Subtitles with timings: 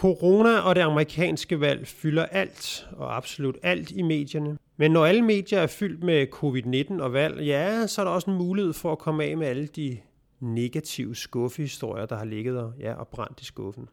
[0.00, 4.58] Corona og det amerikanske valg fylder alt, og absolut alt i medierne.
[4.76, 8.30] Men når alle medier er fyldt med covid-19 og valg, ja, så er der også
[8.30, 9.98] en mulighed for at komme af med alle de
[10.40, 13.88] negative skuffehistorier, der har ligget der, ja, og brændt i skuffen.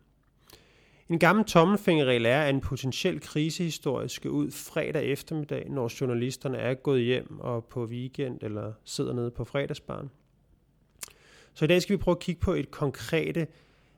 [1.10, 6.74] En gammel tommelfingerregel er, at en potentiel krisehistorie skal ud fredag eftermiddag, når journalisterne er
[6.74, 10.10] gået hjem og på weekend eller sidder nede på fredagsbarn.
[11.54, 13.48] Så i dag skal vi prøve at kigge på et konkrete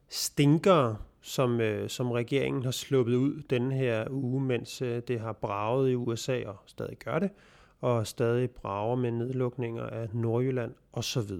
[0.09, 5.33] stinker, som, øh, som regeringen har sluppet ud denne her uge, mens øh, det har
[5.33, 7.29] braget i USA og stadig gør det,
[7.81, 11.31] og stadig brager med nedlukninger af Nordjylland osv.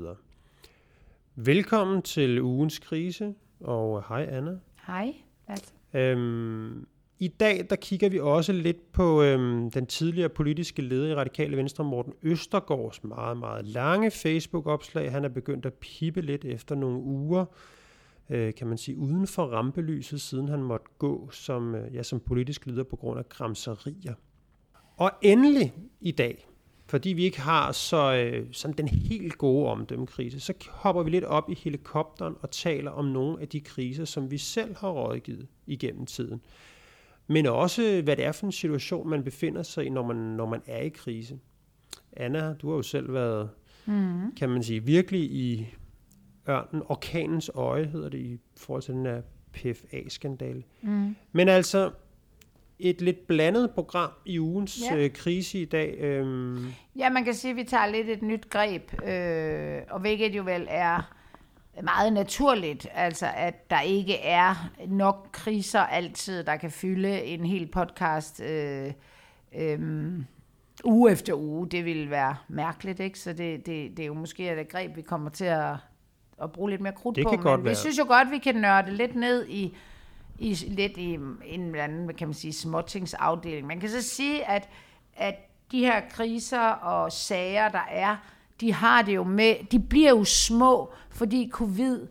[1.36, 4.60] Velkommen til ugens krise, og hej Anna.
[4.88, 5.14] Hej.
[5.48, 5.74] Altså.
[5.94, 6.88] Øhm,
[7.20, 11.58] I dag der kigger vi også lidt på øhm, den tidligere politiske leder i Radikale
[11.58, 15.12] Venstre, Morten Østergaards meget, meget lange Facebook-opslag.
[15.12, 17.46] Han er begyndt at pippe lidt efter nogle uger,
[18.30, 22.20] øh, kan man sige, uden for rampelyset, siden han måtte gå som, øh, ja, som
[22.20, 24.14] politisk leder på grund af gramserier.
[24.98, 26.48] Og endelig i dag,
[26.86, 31.24] fordi vi ikke har så øh, sådan den helt gode omdømmekrise, så hopper vi lidt
[31.24, 35.48] op i helikopteren og taler om nogle af de kriser, som vi selv har rådgivet
[35.68, 36.42] igennem tiden.
[37.28, 40.46] Men også, hvad det er for en situation, man befinder sig i, når man, når
[40.46, 41.40] man er i krise.
[42.14, 43.50] Anna, du har jo selv været,
[43.86, 44.36] mm.
[44.36, 45.76] kan man sige, virkelig i
[46.50, 49.22] ørnen, orkanens øje hedder det i forhold til den her
[49.54, 50.64] PFA-skandale.
[50.82, 51.16] Mm.
[51.32, 51.92] Men altså,
[52.80, 54.98] et lidt blandet program i ugens ja.
[54.98, 55.98] øh, krise i dag.
[56.00, 56.74] Øhm.
[56.96, 60.44] Ja, man kan sige, at vi tager lidt et nyt greb, øh, og hvilket jo
[60.44, 61.16] vel er
[61.84, 67.68] meget naturligt, altså at der ikke er nok kriser altid, der kan fylde en hel
[67.68, 68.92] podcast øh,
[69.56, 69.80] øh,
[70.84, 71.70] uge efter uge.
[71.70, 73.20] Det ville være mærkeligt, ikke?
[73.20, 75.76] Så det, det, det er jo måske et greb, vi kommer til at,
[76.42, 77.30] at bruge lidt mere krudt det på.
[77.30, 77.76] Kan men godt vi være.
[77.76, 79.76] synes jo godt, vi kan nørde lidt ned i
[80.40, 81.14] i, lidt i
[81.46, 83.68] en eller anden, kan man sige, småtingsafdeling.
[83.68, 84.70] Man kan så sige, at,
[85.16, 85.36] at
[85.72, 88.16] de her kriser og sager, der er,
[88.62, 92.08] de har det jo med, de bliver jo små, fordi covid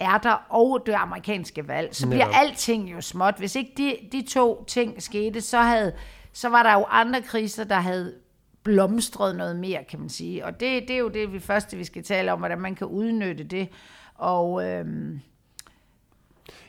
[0.00, 1.94] er der, og det amerikanske valg.
[1.94, 2.40] Så bliver Netop.
[2.40, 3.34] alting jo småt.
[3.38, 5.92] Hvis ikke de, de to ting skete, så, havde,
[6.32, 8.14] så var der jo andre kriser, der havde
[8.62, 10.44] blomstret noget mere, kan man sige.
[10.44, 12.86] Og det, det er jo det vi første, vi skal tale om, hvordan man kan
[12.86, 13.68] udnytte det.
[14.14, 15.20] Og øhm,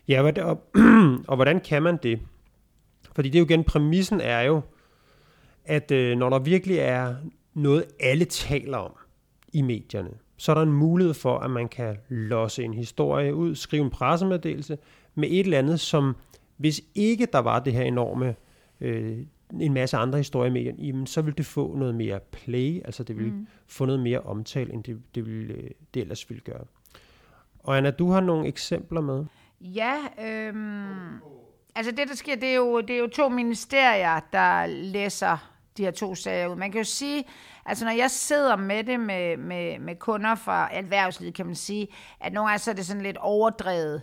[0.08, 0.64] Ja, og,
[1.30, 2.20] og hvordan kan man det?
[3.16, 4.62] Fordi det er jo igen, præmissen er jo,
[5.66, 7.16] at øh, når der virkelig er
[7.54, 8.92] noget, alle taler om
[9.54, 13.56] i medierne, så er der en mulighed for, at man kan losse en historie ud,
[13.56, 14.78] skrive en pressemeddelelse
[15.16, 16.16] med et eller andet, som
[16.58, 18.36] hvis ikke der var det her enorme,
[18.82, 19.18] øh,
[19.60, 23.04] en masse andre historier i medierne, jamen, så ville det få noget mere play, altså
[23.04, 23.48] det ville mm.
[23.68, 26.64] få noget mere omtale, end det, det, ville, øh, det ellers ville gøre.
[27.60, 29.26] Og Anna, du har nogle eksempler med.
[29.62, 29.96] Ja,
[30.26, 31.20] øhm,
[31.76, 35.84] altså det der sker, det er, jo, det er jo to ministerier, der læser de
[35.84, 36.56] her to sager ud.
[36.56, 37.24] Man kan jo sige,
[37.66, 41.88] altså når jeg sidder med det med, med, med kunder fra erhvervslivet, kan man sige,
[42.20, 44.02] at nogle gange så er det sådan lidt overdrevet,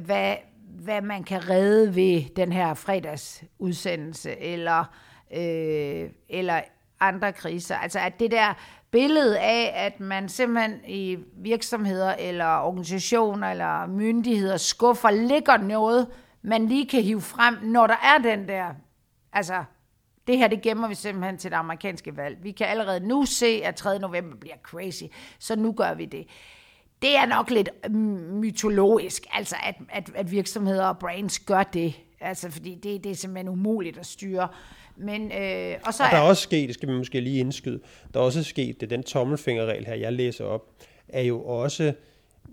[0.00, 0.36] hvad,
[0.84, 4.84] hvad man kan redde ved den her fredagsudsendelse, eller,
[5.36, 6.60] øh, eller
[7.00, 7.76] andre kriser.
[7.76, 8.54] Altså at det der
[8.90, 16.06] billede af, at man simpelthen i virksomheder eller organisationer eller myndigheder skuffer, ligger noget,
[16.42, 18.74] man lige kan hive frem, når der er den der,
[19.32, 19.64] altså
[20.26, 22.38] det her, det gemmer vi simpelthen til det amerikanske valg.
[22.42, 23.98] Vi kan allerede nu se, at 3.
[23.98, 25.04] november bliver crazy,
[25.38, 26.26] så nu gør vi det.
[27.02, 27.68] Det er nok lidt
[28.30, 33.16] mytologisk, altså at, at, at virksomheder og brands gør det, altså fordi det, det er
[33.16, 34.48] simpelthen umuligt at styre.
[34.96, 37.80] Men, øh, og så og der er også sket, det skal vi måske lige indskyde,
[38.14, 40.62] der er også sket, det den tommelfingerregel her, jeg læser op,
[41.08, 41.92] er jo også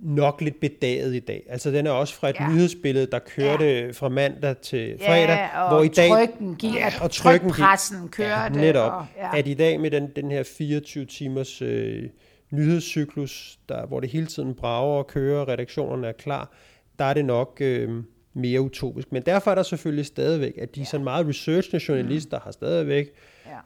[0.01, 1.43] nok lidt bedaget i dag.
[1.49, 2.47] Altså den er også fra et ja.
[2.47, 3.91] nyhedsbillede, der kørte ja.
[3.91, 8.31] fra mandag til fredag, ja, hvor i dag trykken gik, ja, og trykken pressen kørte.
[8.31, 8.91] Ja, netop.
[8.91, 9.37] Og, ja.
[9.37, 12.09] At i dag med den, den her 24 timers øh,
[12.53, 16.51] nyhedscyklus, der, hvor det hele tiden brager og kører, redaktionerne er klar,
[16.99, 18.03] der er det nok øh,
[18.33, 19.11] mere utopisk.
[19.11, 20.85] Men derfor er der selvfølgelig stadigvæk, at de ja.
[20.85, 22.41] sådan meget researchende journalister mm.
[22.43, 23.11] har stadigvæk,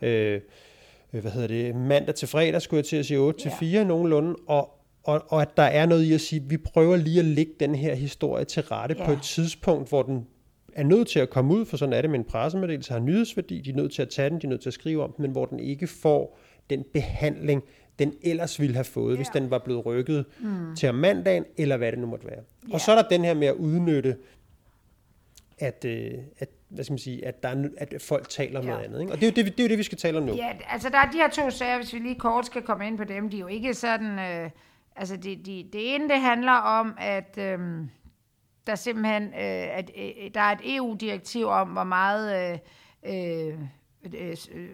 [0.02, 0.08] ja.
[0.08, 0.42] øh,
[1.12, 4.36] hvad hedder det, mandag til fredag, skulle jeg til at sige 8 til 4 nogenlunde,
[4.48, 4.70] og,
[5.04, 7.76] og, og at der er noget i at sige, vi prøver lige at lægge den
[7.76, 9.06] her historie til rette ja.
[9.06, 10.28] på et tidspunkt, hvor den
[10.74, 13.62] er nødt til at komme ud, for sådan er det med en pressemeddelelse, har nyhedsværdi,
[13.62, 15.22] de er nødt til at tage den, de er nødt til at skrive om den,
[15.22, 16.40] men hvor den ikke får
[16.70, 17.64] den behandling,
[18.00, 19.16] den ellers ville have fået, ja.
[19.16, 20.76] hvis den var blevet rykket mm.
[20.76, 22.44] til om mandagen, eller hvad det nu måtte være.
[22.70, 22.74] Ja.
[22.74, 24.18] Og så er der den her med at udnytte
[25.60, 28.72] at, øh, at, hvad skal man sige, at, der er, at folk taler om ja.
[28.72, 29.02] noget andet.
[29.02, 29.14] Ikke?
[29.14, 30.36] Og det er, jo det, det er jo det, vi skal tale om nu.
[30.36, 32.98] Ja, altså der er de her to sager, hvis vi lige kort skal komme ind
[32.98, 34.20] på dem, de er jo ikke sådan...
[34.20, 34.50] Øh,
[34.96, 37.38] altså det, de, det ene, det handler om, at...
[37.38, 37.60] Øh,
[38.68, 42.60] der simpelthen, øh, at øh, der er et EU-direktiv om, hvor meget øh,
[43.14, 43.60] øh,
[44.52, 44.70] øh,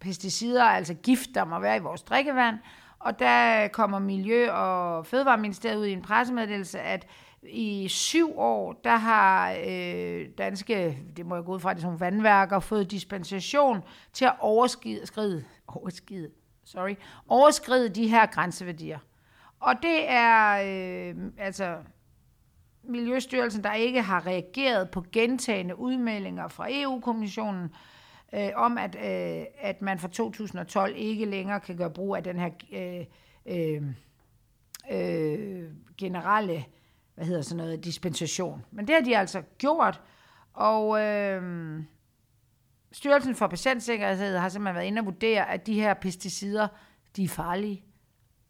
[0.00, 2.58] pesticider, altså gift, der må være i vores drikkevand.
[2.98, 7.06] Og der kommer Miljø- og Fødevareministeriet ud i en pressemeddelelse, at
[7.42, 12.00] i syv år, der har øh, danske, det må jeg gå ud fra, det som
[12.00, 13.82] vandværker, fået dispensation
[14.12, 15.06] til at overskride,
[15.68, 16.30] overskride,
[16.64, 16.94] sorry,
[17.28, 18.98] overskride de her grænseværdier.
[19.60, 21.76] Og det er øh, altså
[22.82, 27.70] Miljøstyrelsen, der ikke har reageret på gentagende udmeldinger fra EU-kommissionen øh,
[28.34, 32.38] Øh, om, at, øh, at man fra 2012 ikke længere kan gøre brug af den
[32.38, 33.04] her øh,
[33.46, 33.82] øh,
[34.90, 36.64] øh, generelle
[37.14, 38.64] hvad hedder sådan noget, dispensation.
[38.70, 40.00] Men det har de altså gjort,
[40.52, 41.82] og øh,
[42.92, 46.68] Styrelsen for Patientsikkerhed har simpelthen været inde og vurdere, at de her pesticider,
[47.16, 47.84] de er farlige,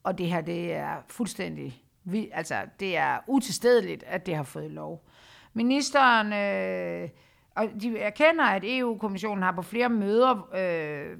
[0.03, 1.85] og det her, det er fuldstændig,
[2.33, 5.09] altså det er utilstedeligt, at det har fået lov.
[5.53, 7.09] Ministeren, øh,
[7.55, 11.19] og de erkender, at EU-kommissionen har på flere møder, øh,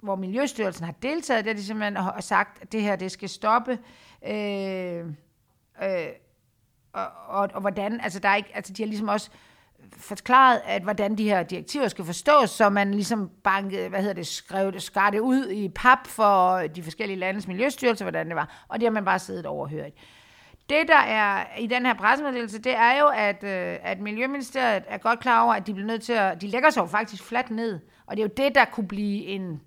[0.00, 3.78] hvor Miljøstyrelsen har deltaget, der de simpelthen har sagt, at det her, det skal stoppe.
[4.26, 5.06] Øh,
[5.82, 6.08] øh,
[6.92, 9.30] og, og, og hvordan, altså der er ikke, altså de har ligesom også
[9.96, 14.26] forklaret, at hvordan de her direktiver skal forstås, så man ligesom bankede, hvad hedder det,
[14.26, 18.64] skrev det, skar det ud i pap for de forskellige landes miljøstyrelser, hvordan det var,
[18.68, 19.92] og det har man bare siddet overhørt.
[20.70, 24.98] Det, der er i den her pressemeddelelse, det er jo, at, øh, at Miljøministeriet er
[24.98, 27.50] godt klar over, at de bliver nødt til at, de lægger sig jo faktisk fladt
[27.50, 29.60] ned, og det er jo det, der kunne blive en,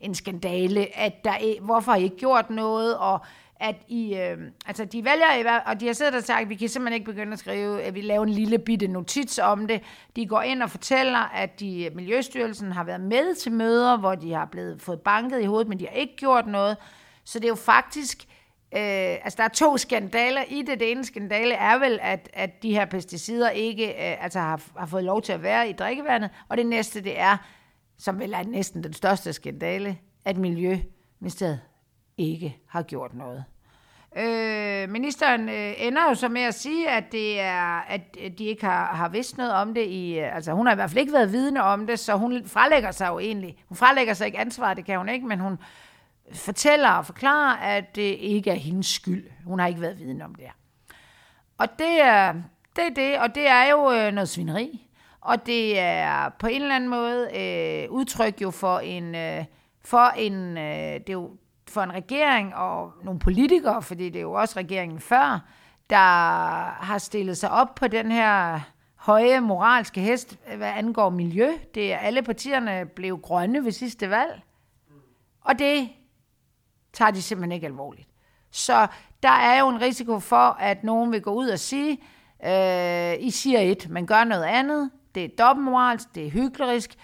[0.00, 3.20] en skandale, at der, hvorfor har I ikke gjort noget, og
[3.60, 6.68] at I, øh, altså de vælger, og de har siddet og sagt, at vi kan
[6.68, 9.82] simpelthen ikke begynde at skrive, at vi laver en lille bitte notits om det.
[10.16, 14.32] De går ind og fortæller, at de, Miljøstyrelsen har været med til møder, hvor de
[14.32, 16.76] har blevet fået banket i hovedet, men de har ikke gjort noget.
[17.24, 18.26] Så det er jo faktisk,
[18.72, 20.80] øh, altså der er to skandaler i det.
[20.80, 24.86] Det ene skandale er vel, at, at de her pesticider ikke øh, altså har, har
[24.86, 27.36] fået lov til at være i drikkevandet, og det næste det er,
[27.98, 31.60] som vel er næsten den største skandale, at Miljøministeriet
[32.18, 33.44] ikke har gjort noget.
[34.16, 38.00] Øh, ministeren øh, ender jo så med at sige, at det er, at
[38.38, 40.90] de ikke har, har vidst noget om det i, øh, altså hun har i hvert
[40.90, 44.26] fald ikke været vidne om det, så hun frelægger sig jo egentlig, hun frelægger sig
[44.26, 45.58] ikke ansvar, det kan hun ikke, men hun
[46.32, 49.24] fortæller og forklarer, at det ikke er hendes skyld.
[49.44, 50.44] Hun har ikke været viden om det
[51.58, 52.32] Og det er
[52.76, 54.82] det, er det og det er jo øh, noget svineri.
[55.20, 59.44] Og det er på en eller anden måde øh, udtryk jo for en, øh,
[59.84, 61.30] for en, øh, det er jo
[61.68, 65.40] for en regering og nogle politikere, fordi det er jo også regeringen før,
[65.90, 65.96] der
[66.84, 68.60] har stillet sig op på den her
[68.96, 71.50] høje moralske hest, hvad angår miljø.
[71.74, 74.42] Det er alle partierne blev grønne ved sidste valg.
[75.40, 75.88] Og det
[76.96, 78.08] tager de simpelthen ikke alvorligt.
[78.50, 78.86] Så
[79.22, 81.98] der er jo en risiko for, at nogen vil gå ud og sige,
[82.46, 84.90] øh, I siger et, men gør noget andet.
[85.14, 86.94] Det er dobbeltmoralsk, det er hyklerisk,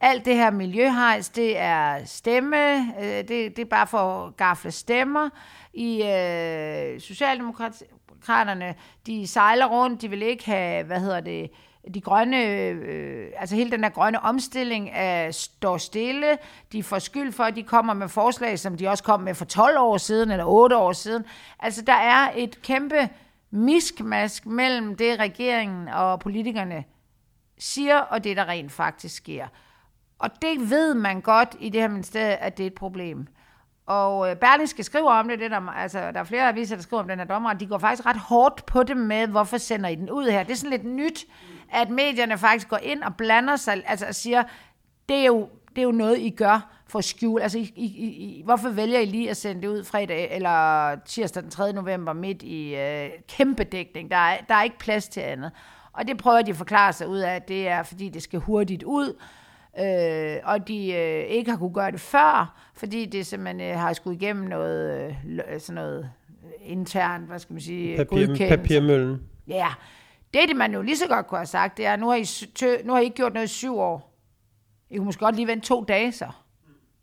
[0.00, 4.70] alt det her miljøhejs, det er stemme, øh, det, det er bare for at gafle
[4.70, 5.28] stemmer.
[5.74, 8.74] I øh, Socialdemokraterne,
[9.06, 11.50] de sejler rundt, de vil ikke have, hvad hedder det,
[11.94, 16.38] de grønne, øh, altså hele den der grønne omstilling øh, står stille.
[16.72, 19.44] De får skyld for, at de kommer med forslag, som de også kom med for
[19.44, 21.24] 12 år siden eller 8 år siden.
[21.58, 23.08] Altså der er et kæmpe
[23.50, 26.84] miskmask mellem det, regeringen og politikerne
[27.58, 29.46] siger, og det, der rent faktisk sker.
[30.18, 33.26] Og det ved man godt i det her ministerie, at det er et problem.
[33.86, 37.02] Og øh, Berlingske skriver om det, det der, altså, der er flere aviser, der skriver
[37.02, 39.88] om den her dommer, og de går faktisk ret hårdt på det med, hvorfor sender
[39.88, 40.42] I den ud her.
[40.42, 41.26] Det er sådan lidt nyt,
[41.72, 44.42] at medierne faktisk går ind og blander sig, altså og siger,
[45.08, 47.40] det er jo, det er jo noget, I gør for skjul.
[47.40, 51.42] Altså, I, I, I, hvorfor vælger I lige at sende det ud fredag eller tirsdag
[51.42, 51.72] den 3.
[51.72, 54.10] november midt i øh, kæmpe dækning?
[54.10, 55.50] Der er, der er ikke plads til andet.
[55.92, 58.38] Og det prøver de at forklare sig ud af, at det er, fordi det skal
[58.40, 59.16] hurtigt ud,
[59.78, 63.92] øh, og de øh, ikke har kunne gøre det før, fordi det simpelthen øh, har
[63.92, 66.10] skulle igennem noget, øh, sådan noget
[66.64, 69.22] internt, hvad skal man sige, Papir, Papirmøllen.
[69.48, 69.68] Ja,
[70.34, 72.24] det det man jo lige så godt kunne have sagt, det er, nu har I,
[72.54, 74.16] tø, nu har I ikke gjort noget i syv år.
[74.90, 76.30] I kunne måske godt lige vente to dage så.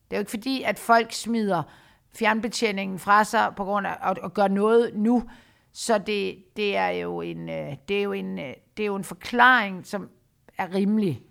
[0.09, 1.63] Det er jo ikke fordi, at folk smider
[2.15, 5.23] fjernbetjeningen fra sig på grund af at, at gøre noget nu.
[5.73, 8.95] Så det, det er jo en, øh, det er jo en, øh, det er jo
[8.95, 10.09] en forklaring, som
[10.57, 11.21] er rimelig.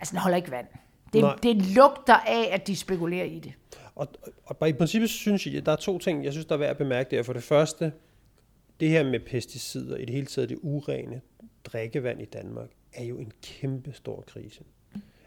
[0.00, 0.66] Altså, den holder ikke vand.
[1.12, 3.52] Det, det lugter af, at de spekulerer i det.
[3.94, 4.08] Og,
[4.46, 6.58] og, og i princippet synes jeg, at der er to ting, jeg synes, der er
[6.58, 7.22] værd at bemærke der.
[7.22, 7.92] For det første,
[8.80, 11.20] det her med pesticider, i det hele taget det urene
[11.64, 14.60] drikkevand i Danmark, er jo en kæmpe stor krise.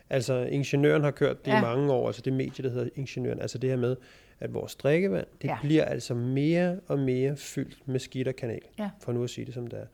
[0.10, 1.58] Altså, ingeniøren har kørt det ja.
[1.58, 3.96] i mange år, altså det medie, der hedder ingeniøren, altså det her med,
[4.40, 5.58] at vores drikkevand, det ja.
[5.62, 8.90] bliver altså mere og mere fyldt med skidt og kanal, ja.
[9.00, 9.86] for nu at sige det som det er.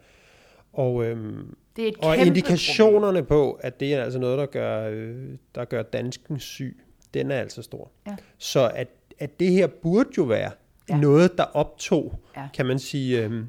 [0.74, 5.38] Og, øhm, Det er og indikationerne på, at det er altså noget, der gør, øh,
[5.56, 6.80] der gør dansken syg,
[7.14, 7.92] den er altså stor.
[8.08, 8.16] Ja.
[8.38, 8.88] Så at,
[9.20, 10.52] at det her burde jo være
[10.90, 10.96] Ja.
[10.96, 11.02] ja.
[11.02, 12.42] noget, der optog, Ja.
[12.42, 12.48] ja.
[12.54, 13.46] kan man sige, øhm,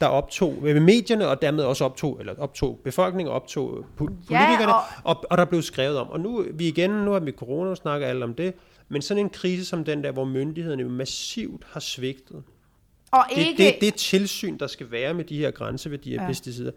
[0.00, 4.80] der optog ved medierne, og dermed også optog, eller optog befolkningen, og optog politikerne, og-
[5.04, 6.08] og, og, og der blev skrevet om.
[6.10, 8.54] Og nu vi igen, nu har vi corona, snakker alle om det,
[8.88, 12.42] men sådan en krise som den der, hvor myndighederne jo massivt har svigtet,
[13.12, 16.22] Og det, ikke, det, det tilsyn, der skal være med de her grænseværdier af Ja.
[16.22, 16.28] ja.
[16.28, 16.70] pesticider,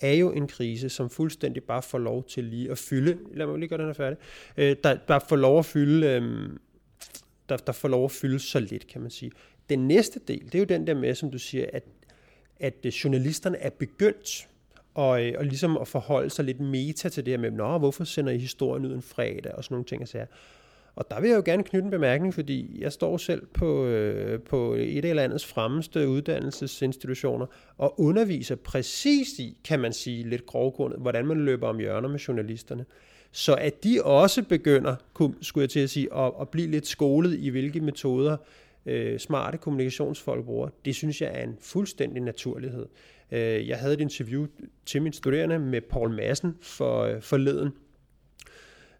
[0.00, 3.58] er jo en krise, som fuldstændig bare får lov til lige at fylde, lad mig
[3.58, 4.18] lige gøre den her færdig,
[4.56, 6.50] øh, der bare får lov at fylde, øh,
[7.48, 9.30] der, der får lov at fylde så lidt, kan man sige.
[9.68, 11.84] Den næste del, det er jo den der med, som du siger, at,
[12.60, 14.48] at øh, journalisterne er begyndt
[14.94, 18.04] og, øh, og ligesom at forholde sig lidt meta til det her med, Nå, hvorfor
[18.04, 20.02] sender I historien ud en fredag, og sådan nogle ting.
[20.02, 20.28] Og,
[20.94, 24.40] og der vil jeg jo gerne knytte en bemærkning, fordi jeg står selv på, øh,
[24.40, 31.00] på et af landets fremmeste uddannelsesinstitutioner og underviser præcis i, kan man sige lidt grovgrundet,
[31.00, 32.84] hvordan man løber om hjørner med journalisterne.
[33.32, 34.96] Så at de også begynder,
[35.40, 38.36] skulle jeg til at sige, at, at blive lidt skolet i, hvilke metoder
[38.86, 42.86] øh, smarte kommunikationsfolk bruger, det synes jeg er en fuldstændig naturlighed.
[43.30, 44.46] Øh, jeg havde et interview
[44.86, 47.70] til mine studerende med Paul Madsen for øh, forleden,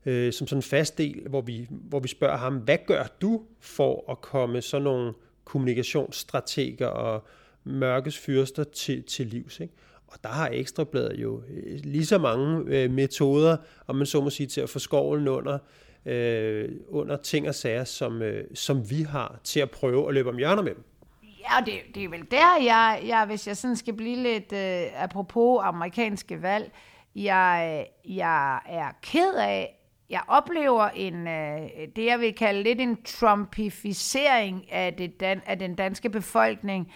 [0.07, 3.43] øh, som sådan en fast del, hvor vi, hvor vi spørger ham, hvad gør du
[3.61, 5.13] for at komme sådan nogle
[5.45, 7.27] kommunikationsstrateger og
[7.65, 9.61] mørkes fyrster til, til livs?
[9.61, 9.75] Ikke?
[10.09, 14.31] Og der har Ekstrabladet jo øh, lige så mange øh, metoder, om man så må
[14.31, 15.59] sige, til at få skovlen under,
[16.07, 20.29] øh, under ting og sager, som, øh, som vi har til at prøve at løbe
[20.29, 20.85] om hjørner med dem.
[21.23, 25.03] Ja, det, det er vel der, jeg, jeg, hvis jeg sådan skal blive lidt øh,
[25.03, 26.73] apropos amerikanske valg,
[27.17, 29.75] jeg, jeg er ked af,
[30.11, 31.61] jeg oplever en, øh,
[31.97, 36.93] det jeg vil kalde lidt en trumpificering af, det dan, af den danske befolkning,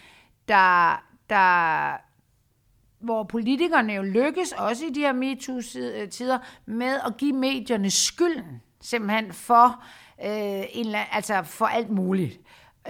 [0.49, 1.97] der, der
[3.03, 9.33] hvor politikerne jo lykkes, også i de her MeToo-tider, med at give medierne skylden, simpelthen
[9.33, 9.85] for,
[10.25, 12.41] øh, en, altså for alt muligt.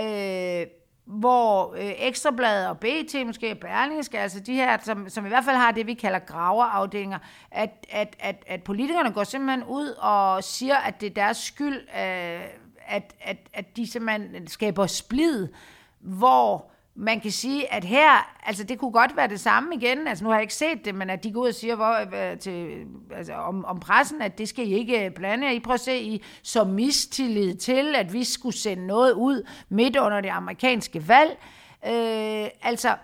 [0.00, 0.66] Øh,
[1.04, 5.56] hvor øh, Ekstrabladet og BT, måske Berlingske, altså de her, som, som i hvert fald
[5.56, 7.18] har det, vi kalder graverafdelinger,
[7.50, 11.76] at, at, at, at politikerne går simpelthen ud og siger, at det er deres skyld,
[11.76, 12.40] øh,
[12.86, 15.48] at, at, at de simpelthen skaber splid,
[16.00, 20.24] hvor man kan sige, at her, altså det kunne godt være det samme igen, altså
[20.24, 22.38] nu har jeg ikke set det, men at de går ud og siger hvor, øh,
[22.38, 25.60] til, altså om, om pressen, at det skal I ikke øh, blande jer i.
[25.60, 30.20] Prøv at se, I så mistillid til, at vi skulle sende noget ud midt under
[30.20, 31.38] det amerikanske valg.
[31.86, 32.96] Øh, altså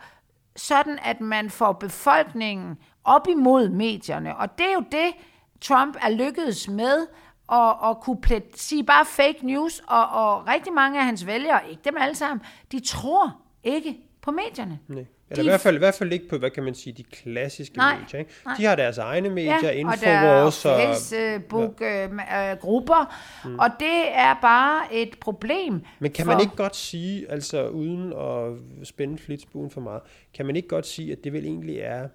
[0.56, 5.12] sådan, at man får befolkningen op imod medierne, og det er jo det,
[5.60, 7.06] Trump er lykkedes med,
[7.52, 11.70] at, at kunne plet, sige bare fake news, og, og rigtig mange af hans vælgere,
[11.70, 14.78] ikke dem alle sammen, de tror ikke på medierne.
[14.88, 15.00] Nej.
[15.00, 17.02] De- Eller i hvert, fald, i hvert fald ikke på, hvad kan man sige, de
[17.02, 18.18] klassiske Nej, medier.
[18.20, 18.32] Ikke?
[18.44, 18.54] nej.
[18.58, 20.80] De har deres egne medier, Ja, og Infowars der og...
[20.80, 23.58] er Facebook-grupper, mm.
[23.58, 25.80] og det er bare et problem.
[25.98, 28.52] Men kan for- man ikke godt sige, altså uden at
[28.88, 30.02] spænde flitsbuen for meget,
[30.34, 32.08] kan man ikke godt sige, at det vel egentlig er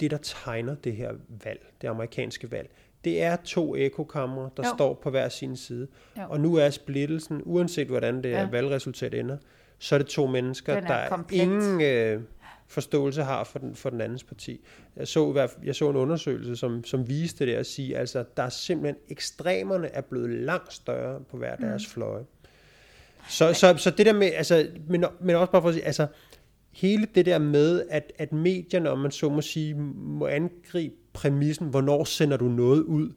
[0.00, 1.10] det, der tegner det her
[1.44, 2.70] valg, det amerikanske valg.
[3.04, 4.74] Det er to ekokamre, der Jo.
[4.76, 5.88] står på hver sin side.
[6.18, 6.22] Jo.
[6.28, 8.40] Og nu er splittelsen, uanset hvordan det Ja.
[8.40, 8.48] ja.
[8.50, 9.36] valgresultat ender,
[9.82, 11.38] så er det to mennesker, er der komplet.
[11.38, 12.20] ingen øh,
[12.66, 14.60] forståelse har for den, for den andens parti.
[14.96, 18.48] Jeg så, jeg så en undersøgelse, som, som viste det at sige, altså der er
[18.48, 21.90] simpelthen, ekstremerne er blevet langt større på hver deres Mm.
[21.90, 22.24] fløje.
[23.28, 26.06] Så, så, så det der med, altså, men, men også bare for at sige, altså,
[26.72, 31.68] hele det der med, at, at medierne, om man så må sige, må angribe præmissen,
[31.68, 33.12] hvornår sender du noget ud,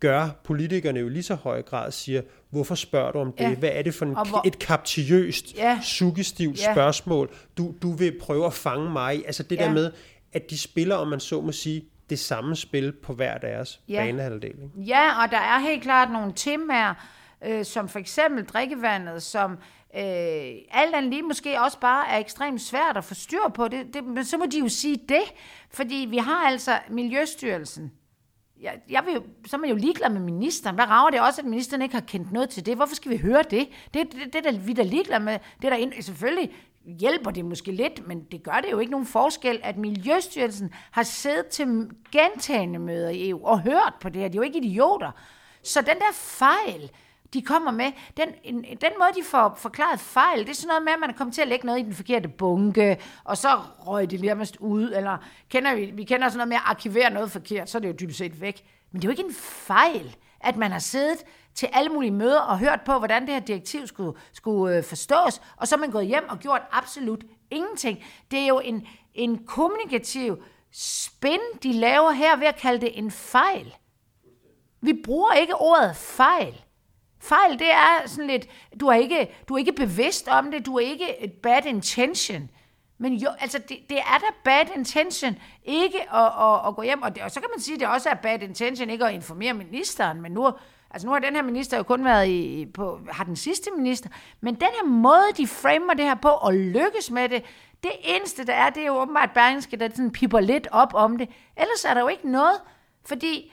[0.00, 3.44] gør politikerne jo lige så høj grad siger, hvorfor spørger du om det?
[3.44, 3.54] Ja.
[3.54, 5.78] Hvad er det for en, hvor- et kaptiøst, Ja.
[5.82, 6.72] suggestivt Ja.
[6.72, 9.22] spørgsmål, du, du vil prøve at fange mig i?
[9.24, 9.64] Altså det Ja.
[9.64, 9.92] der med,
[10.32, 13.94] at de spiller, om man så må sige, det samme spil på hver deres ja.
[14.04, 14.44] banehalvdel.
[14.50, 14.68] Ikke?
[14.90, 16.94] Ja, og der er helt klart nogle temaer,
[17.46, 19.52] øh, som for eksempel drikkevandet, som
[19.96, 20.00] øh,
[20.70, 23.68] alt andet lige måske også bare er ekstremt svært at få styr på.
[23.68, 25.22] Det, det, men så må de jo sige det,
[25.70, 27.92] fordi vi har altså Miljøstyrelsen.
[28.62, 30.74] Jeg, jeg vil jo, så er man jo ligeglad med ministeren.
[30.74, 32.76] Hvad rager det også, at ministeren ikke har kendt noget til det?
[32.76, 33.68] Hvorfor skal vi høre det?
[33.94, 35.38] Det, det, det der, vi er da ligeglade med.
[35.62, 36.52] Det der ind, selvfølgelig
[36.84, 41.02] hjælper det måske lidt, men det gør det jo ikke nogen forskel, at Miljøstyrelsen har
[41.02, 44.28] siddet til gentagende møder i EU og hørt på det her.
[44.28, 45.10] De er jo ikke idioter.
[45.62, 46.90] Så den der fejl,
[47.32, 50.82] de kommer med, den, en, den måde, de får forklaret fejl, det er sådan noget
[50.82, 53.48] med, at man er kommet til at lægge noget i den forkerte bunke, og så
[53.78, 55.18] røg det nærmest ud, eller
[55.48, 57.94] kender vi, vi kender sådan noget med at arkivere noget forkert, så er det jo
[58.00, 58.64] dybest set væk.
[58.92, 62.40] Men det er jo ikke en fejl, at man har siddet til alle mulige møder
[62.40, 65.90] og hørt på, hvordan det her direktiv skulle, skulle øh, forstås, og så er man
[65.90, 68.04] gået hjem og gjort absolut ingenting.
[68.30, 70.42] Det er jo en, en kommunikativ
[70.72, 73.74] spin, de laver her ved at kalde det en fejl.
[74.80, 76.64] Vi bruger ikke ordet fejl.
[77.28, 78.46] Fejl, det er sådan lidt,
[78.80, 82.50] du er ikke, du er ikke bevidst om det, du er ikke et bad intention.
[82.98, 87.02] Men jo, altså det, det er da bad intention ikke at, at, at gå hjem,
[87.02, 89.14] og, det, og så kan man sige, at det også er bad intention ikke at
[89.14, 90.52] informere ministeren, men nu,
[90.90, 94.08] altså nu har den her minister jo kun været i, på, har den sidste minister,
[94.40, 97.44] men den her måde, de framer det her på, og lykkes med det,
[97.82, 101.18] det eneste, der er, det er jo åbenbart Berlingske, der sådan piper lidt op om
[101.18, 101.28] det.
[101.56, 102.60] Ellers er der jo ikke noget,
[103.06, 103.52] fordi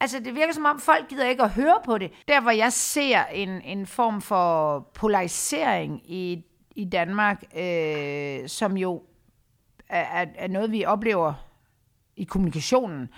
[0.00, 2.12] Altså, det virker som om, folk gider ikke at høre på det.
[2.28, 6.44] Der, hvor jeg ser en, en form for polarisering i,
[6.76, 9.02] i Danmark, øh, som jo
[9.88, 11.34] er, er, noget, vi oplever
[12.16, 13.08] i kommunikationen,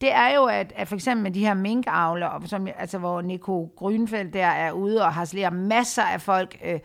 [0.00, 3.72] det er jo, at, at for eksempel med de her minkavler, som, altså, hvor Nico
[3.76, 6.80] Grønfeldt der er ude og har masser af folk, øh,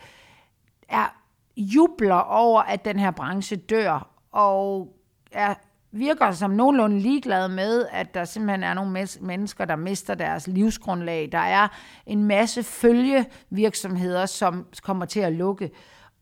[0.89, 1.15] er
[1.57, 4.95] jubler over, at den her branche dør, og
[5.31, 5.53] er
[5.95, 11.29] virker som nogenlunde ligeglad med, at der simpelthen er nogle mennesker, der mister deres livsgrundlag.
[11.31, 11.67] Der er
[12.05, 15.71] en masse følgevirksomheder, som kommer til at lukke.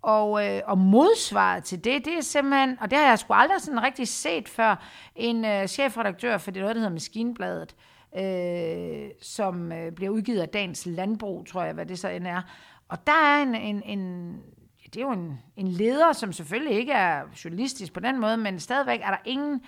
[0.01, 3.61] Og, øh, og modsvaret til det, det er simpelthen, og det har jeg sgu aldrig
[3.61, 7.75] sådan rigtig set før, en øh, chefredaktør for det noget, der hedder Maskinbladet,
[8.17, 12.41] øh, som øh, bliver udgivet af Dagens Landbrug, tror jeg, hvad det så end er.
[12.89, 14.35] Og der er en, en, en
[14.93, 18.59] det er jo en, en leder, som selvfølgelig ikke er journalistisk på den måde, men
[18.59, 19.61] stadigvæk er der ingen,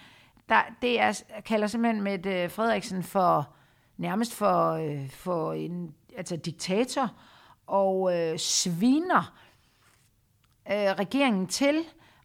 [0.49, 3.55] der, det er, kalder simpelthen med uh, Frederiksen for
[3.97, 7.11] nærmest for, øh, for en altså diktator,
[7.67, 9.33] og øh, sviner
[10.71, 11.83] øh, regeringen til,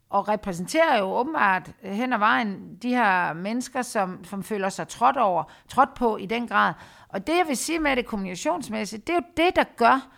[0.09, 5.17] og repræsenterer jo åbenbart hen ad vejen de her mennesker, som, som føler sig trådt
[5.17, 6.73] over, trådt på i den grad.
[7.07, 10.11] Og det, jeg vil sige med det kommunikationsmæssigt, det er jo det, der gør,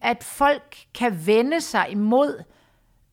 [0.00, 2.42] at folk kan vende sig imod,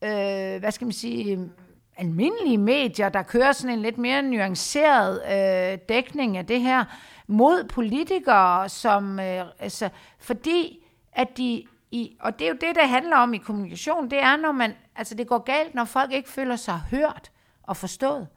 [0.02, 1.50] øh, hvad skal man sige,
[1.96, 6.84] almindelige medier, der kører sådan en lidt mere nuanceret øh, dækning af det her,
[7.26, 12.86] mod politikere, som, øh, altså, fordi at de, i, og det er jo det, der
[12.86, 16.28] handler om i kommunikation, det er, når man, altså det går galt, når folk ikke
[16.28, 17.30] føler sig hørt
[17.62, 18.28] og forstået.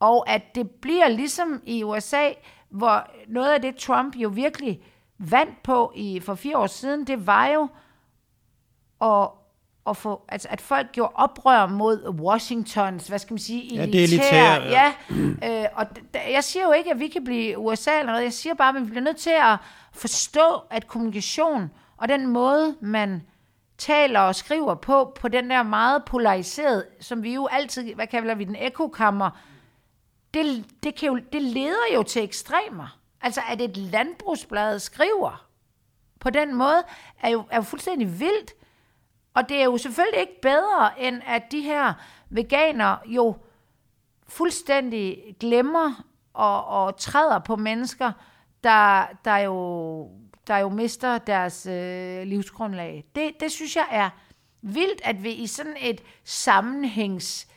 [0.00, 2.30] Og at det bliver ligesom i USA,
[2.68, 4.80] hvor noget af det Trump jo virkelig
[5.18, 7.68] vandt på i, for fire år siden, det var jo
[9.00, 9.28] at,
[9.86, 13.82] at, få, altså, at folk gjorde oprør mod Washingtons, hvad skal man sige, elitær.
[13.82, 14.54] Ja, det er elitær.
[14.70, 14.92] Ja,
[15.42, 18.24] ja øh, og d- jeg siger jo ikke, at vi kan blive USA eller noget.
[18.24, 19.56] Jeg siger bare, at vi bliver nødt til at
[19.92, 23.22] forstå, at kommunikation og den måde, man
[23.78, 28.34] taler og skriver på, på den der meget polariseret, som vi jo altid, hvad kalder
[28.34, 29.30] vi den, ekokammer,
[30.34, 32.98] det, det, kan jo, det leder jo til ekstremer.
[33.26, 35.48] Altså, at et landbrugsblad skriver
[36.20, 36.82] på den måde,
[37.22, 38.52] er jo, er jo fuldstændig vildt.
[39.34, 41.92] Og det er jo selvfølgelig ikke bedre, end at de her
[42.30, 43.36] veganer jo
[44.28, 48.12] fuldstændig glemmer og, og træder på mennesker,
[48.64, 50.10] der, der, jo,
[50.46, 53.04] der jo mister deres øh, livsgrundlag.
[53.14, 54.10] Det, det synes jeg er
[54.62, 57.48] vildt, at vi i sådan et sammenhængs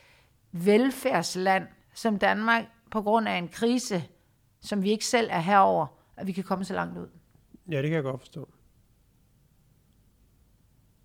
[0.52, 4.04] velfærdsland som Danmark, på grund af en krise,
[4.60, 7.08] som vi ikke selv er herover, at vi kan komme så langt ud.
[7.70, 8.48] Ja, det kan jeg godt forstå.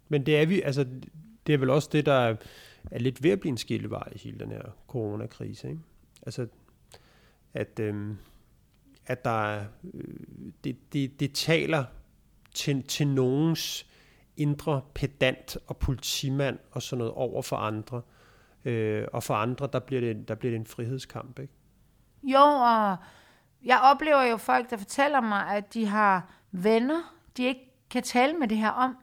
[0.08, 0.86] Men det er vi, altså,
[1.48, 2.36] det er vel også det, der
[2.92, 5.70] er lidt ved at blive en skillevej i hele den her coronakrise.
[5.70, 5.82] Ikke?
[6.22, 6.48] Altså,
[7.54, 8.18] at, øhm,
[9.06, 10.04] at der er, øh,
[10.64, 11.86] det, det, det taler
[12.54, 13.88] til, til nogens
[14.38, 18.02] indre pedant og politimand og sådan noget over for andre.
[18.66, 21.54] Øh, og for andre, der bliver, det, der bliver det en frihedskamp, ikke?
[22.24, 22.98] Jo, og
[23.66, 28.34] jeg oplever jo folk, der fortæller mig, at de har venner, de ikke kan tale
[28.34, 28.98] med det her om.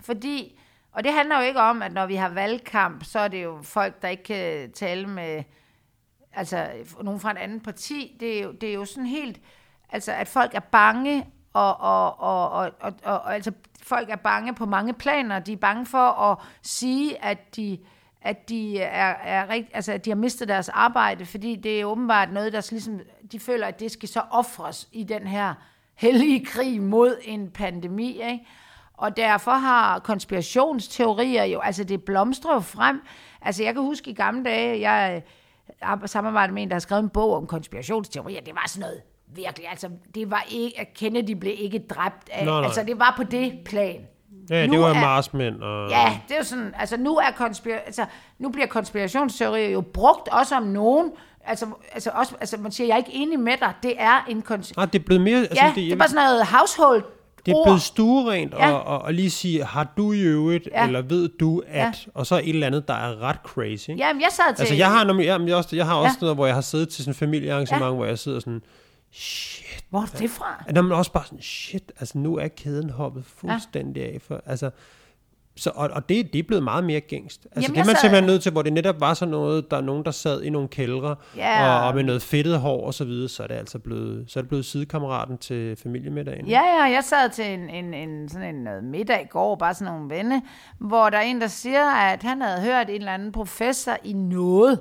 [0.00, 0.60] Fordi,
[0.92, 3.62] og det handler jo ikke om, at når vi har valgkamp, så er det jo
[3.62, 5.42] folk, der ikke kan tale med
[6.32, 6.68] altså
[7.02, 8.16] nogen fra et andet parti.
[8.20, 9.40] Det er jo, det er jo sådan helt,
[9.90, 14.16] altså at folk er bange, og, og, og, og, og, og, og altså folk er
[14.16, 15.38] bange på mange planer.
[15.38, 17.78] De er bange for at sige, at de
[18.22, 21.84] at de, er, er rigt, altså, at de har mistet deres arbejde, fordi det er
[21.84, 23.00] åbenbart noget, der ligesom,
[23.32, 25.54] de føler, at det skal så ofres i den her
[25.94, 28.22] hellige krig mod en pandemi.
[28.22, 28.46] Ikke?
[28.94, 33.02] Og derfor har konspirationsteorier jo, altså det blomstrer jo frem.
[33.42, 35.22] Altså jeg kan huske i gamle dage, jeg
[35.82, 38.40] har samarbejdet med en, der har skrevet en bog om konspirationsteorier.
[38.40, 42.44] Det var sådan noget virkelig, altså det var ikke, at Kennedy blev ikke dræbt af,
[42.44, 42.64] nej, nej.
[42.64, 44.06] altså det var på det plan.
[44.50, 45.62] Ja, nu det var er, marsmænd.
[45.62, 45.90] Og...
[45.90, 48.04] Ja, det er jo sådan, altså nu, er konspira- altså,
[48.38, 51.10] nu bliver konspirationsteorier jo brugt også om nogen,
[51.46, 54.42] altså, altså, også, altså man siger, jeg er ikke enig med dig, det er en
[54.42, 54.82] konspirationsteori.
[54.86, 55.38] Ah, det er blevet mere...
[55.38, 57.02] Altså, ja, det, det er bare sådan noget household
[57.46, 58.68] Det er blevet stuerent Ja.
[58.68, 58.74] ja.
[58.74, 60.80] og, og, og lige sige, har du i øvrigt, Ja.
[60.80, 60.86] ja.
[60.86, 61.84] eller ved du at, Ja.
[61.84, 61.92] ja.
[62.14, 63.88] og så et eller andet, der er ret crazy.
[63.90, 64.02] ikke?
[64.06, 64.62] Jamen, jeg sad til...
[64.62, 66.24] Altså, jeg har, jeg, jeg, også, jeg har også Ja.
[66.24, 67.88] noget, hvor jeg har siddet til sådan en familiearrangement, Ja.
[67.88, 67.94] ja.
[67.94, 68.62] hvor jeg sidder sådan,
[69.12, 69.84] shit.
[69.90, 70.64] Hvor er det fra?
[70.68, 74.18] Og når man også bare sådan, shit, altså nu er kæden hoppet fuldstændig af.
[74.22, 74.70] For, altså,
[75.56, 77.44] så, og, og det, det er blevet meget mere gængst.
[77.44, 79.70] Altså, Jamen, det er man sad- simpelthen nødt til, hvor det netop var sådan noget,
[79.70, 81.80] der er nogen, der sad i nogle kældre, Ja.
[81.80, 84.38] og, og med noget fedtet hår og så videre, så er det altså blevet, så
[84.38, 86.46] er det blevet sidekammeraten til familiemiddagen.
[86.46, 89.74] Ja, ja, jeg sad til en, en, en, sådan en noget middag i går, bare
[89.74, 90.42] sådan nogle venne,
[90.78, 94.12] hvor der er en, der siger, at han havde hørt en eller anden professor i
[94.12, 94.78] noget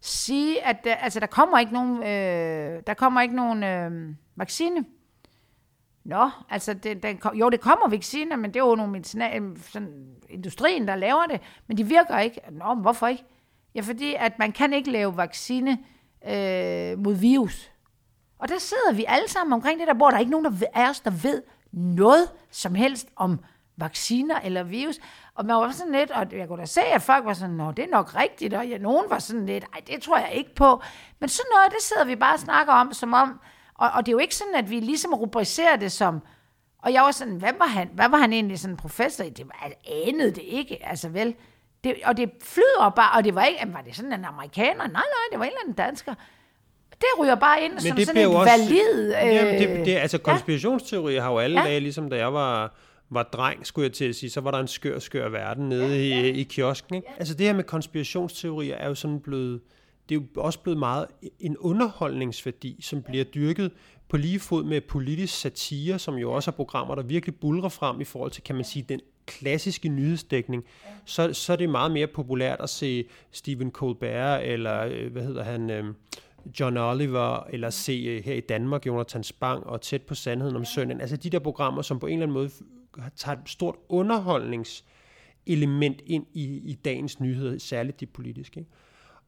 [0.00, 4.84] sige, at der, altså, der kommer ikke nogen, øh, der kommer ikke nogen øh, vaccine.
[6.04, 9.56] Nå, altså, det, den, jo, det kommer vacciner, men det er jo nogle medicina, øh,
[9.70, 12.40] sådan, industrien, der laver det, men de virker ikke.
[12.50, 13.24] Nå, men hvorfor ikke?
[13.74, 15.70] Ja, fordi at man kan ikke lave vaccine
[16.28, 17.70] øh, mod virus.
[18.38, 20.10] Og der sidder vi alle sammen omkring det der bord.
[20.10, 23.40] Der er ikke nogen der ved- af os, der ved noget som helst om
[23.80, 24.94] vacciner eller virus.
[25.34, 27.72] Og man var sådan lidt, og jeg kunne da se, at folk var sådan, nå,
[27.72, 30.54] det er nok rigtigt, og ja, nogen var sådan lidt, ej, det tror jeg ikke
[30.54, 30.82] på.
[31.20, 33.40] Men sådan noget, det sidder vi bare og snakker om, som om,
[33.74, 36.20] og, og det er jo ikke sådan, at vi ligesom rubricerer det som,
[36.82, 39.28] og jeg var sådan, hvad var han, hvad var han egentlig sådan professor i?
[39.30, 39.74] Det var, jeg
[40.08, 41.34] anede det ikke, altså vel.
[41.84, 44.78] Det, og det flyder bare, og det var ikke, var det sådan en amerikaner?
[44.82, 46.14] Nej, nej, det var en eller anden dansker.
[46.90, 49.14] Det ryger bare ind som det sådan et jo også- valid...
[49.14, 51.64] Øh, Jamen, det, det, altså konspirationsteorier har jo alle Ja.
[51.64, 51.70] ja.
[51.70, 52.74] dage, ligesom da jeg var,
[53.10, 55.88] var dreng, skulle jeg til at sige, så var der en skør, skør verden nede
[55.88, 56.22] ja, ja.
[56.22, 56.94] i, i kiosken.
[56.94, 57.08] Ikke?
[57.16, 59.60] Altså det her med konspirationsteorier er jo sådan blevet,
[60.08, 61.06] det er jo også blevet meget
[61.40, 63.70] en underholdningsværdi, som bliver dyrket
[64.08, 68.00] på lige fod med politisk satire, som jo også er programmer, der virkelig bulrer frem
[68.00, 70.64] i forhold til, kan man sige, den klassiske nyhedsdækning,
[71.04, 75.42] så, så er det meget mere populært at se Stephen Colbert, eller øh, hvad hedder
[75.42, 75.84] han, øh,
[76.60, 80.64] John Oliver, eller se øh, her i Danmark, Jonathan Spang, og Tæt på Sandheden om
[80.64, 81.00] søndagen.
[81.00, 82.50] Altså de der programmer, som på en eller anden måde
[83.16, 88.60] tager et stort underholdningselement ind i, i dagens nyheder, særligt de politiske.
[88.60, 88.70] Ikke?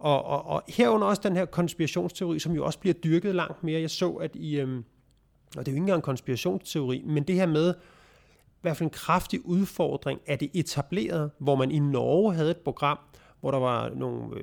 [0.00, 3.80] Og, og, og herunder også den her konspirationsteori, som jo også bliver dyrket langt mere.
[3.80, 4.84] Jeg så, at i, øhm,
[5.56, 7.74] og det er jo ikke engang en konspirationsteori, men det her med,
[8.48, 12.56] i hvert fald en kraftig udfordring af det etablerede, hvor man i Norge havde et
[12.56, 12.98] program,
[13.40, 14.36] hvor der var nogle,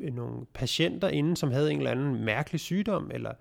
[0.00, 3.32] øh, nogle patienter inde, som havde en eller anden mærkelig sygdom, eller,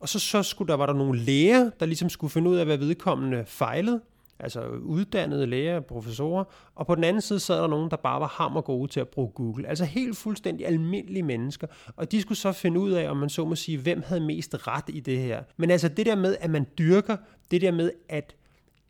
[0.00, 2.66] og så, så skulle der, var der nogle læger, der ligesom skulle finde ud af,
[2.66, 4.00] hvad vedkommende fejlede,
[4.40, 8.26] altså uddannede læger, professorer, og på den anden side sad der nogen, der bare var
[8.26, 9.68] hammer gode til at bruge Google.
[9.68, 13.44] Altså helt fuldstændig almindelige mennesker, og de skulle så finde ud af, om man så
[13.44, 15.42] må sige, hvem havde mest ret i det her.
[15.56, 17.16] Men altså det der med, at man dyrker,
[17.50, 18.34] det der med, at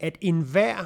[0.00, 0.76] at enhver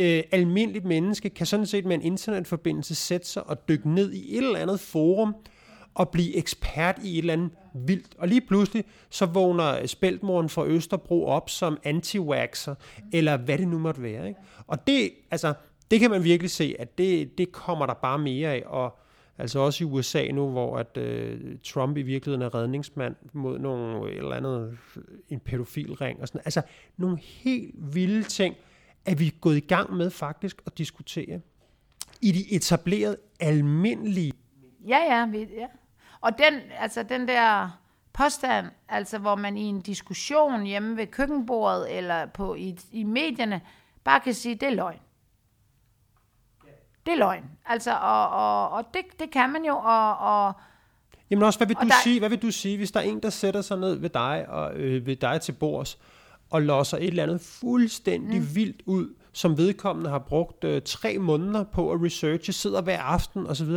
[0.00, 4.36] øh, almindeligt menneske kan sådan set med en internetforbindelse sætte sig og dykke ned i
[4.36, 5.34] et eller andet forum
[5.94, 8.14] og blive ekspert i et eller andet vildt.
[8.18, 12.74] Og lige pludselig, så vågner spæltmoren fra Østerbro op som anti-waxer,
[13.12, 14.28] eller hvad det nu måtte være.
[14.28, 14.40] Ikke?
[14.66, 15.54] Og det, altså,
[15.90, 18.98] det kan man virkelig se, at det, det kommer der bare mere af, og
[19.38, 24.06] altså også i USA nu, hvor at øh, Trump i virkeligheden er redningsmand mod nogle
[24.06, 24.78] øh, et eller andet,
[25.28, 26.62] en pædofilring og sådan Altså
[26.96, 28.54] nogle helt vilde ting,
[29.06, 31.40] at vi gået i gang med faktisk at diskutere
[32.22, 34.32] i de etablerede, almindelige
[34.88, 35.66] Ja, ja, vi, ja.
[36.20, 37.78] Og den, altså den der
[38.12, 43.60] påstand, altså hvor man i en diskussion hjemme ved køkkenbordet eller på, i, i medierne,
[44.04, 44.98] bare kan sige, det er løgn.
[47.06, 47.44] Det er løgn.
[47.66, 50.52] Altså, og, og, og det, det kan man jo, og, og
[51.30, 53.04] Jamen også, hvad vil, Og du der- sige, hvad vil du sige, hvis der er
[53.04, 55.98] en, der sætter sig ned ved dig, og, øh, ved dig til bords,
[56.50, 58.54] og losser et eller andet fuldstændig mm.
[58.54, 63.46] vildt ud, som vedkommende har brugt øh, tre måneder på at researche, sidder hver aften
[63.46, 63.68] osv.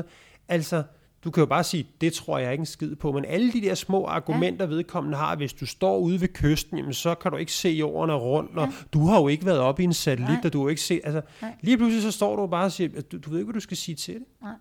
[0.48, 0.84] Altså,
[1.24, 3.62] du kan jo bare sige, det tror jeg ikke en skid på, men alle de
[3.62, 4.70] der små argumenter, ja.
[4.70, 8.10] vedkommende har, hvis du står ude ved kysten, jamen, så kan du ikke se jorden
[8.10, 10.42] er rundt, og du har jo ikke været oppe i en satellit, Nej.
[10.46, 11.54] og du har ikke set, altså, Nej.
[11.62, 13.60] lige pludselig så står du bare og siger, at du, du ved ikke, hvad du
[13.60, 14.24] skal sige til det.
[14.42, 14.54] Nej.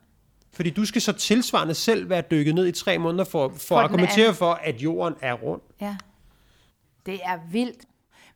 [0.52, 3.76] Fordi du skal så tilsvarende selv være dykket ned i tre måneder for, for, For
[3.76, 4.36] at argumentere anden.
[4.36, 5.60] for, at jorden er rund.
[5.80, 5.96] Ja.
[7.06, 7.84] Det er vildt.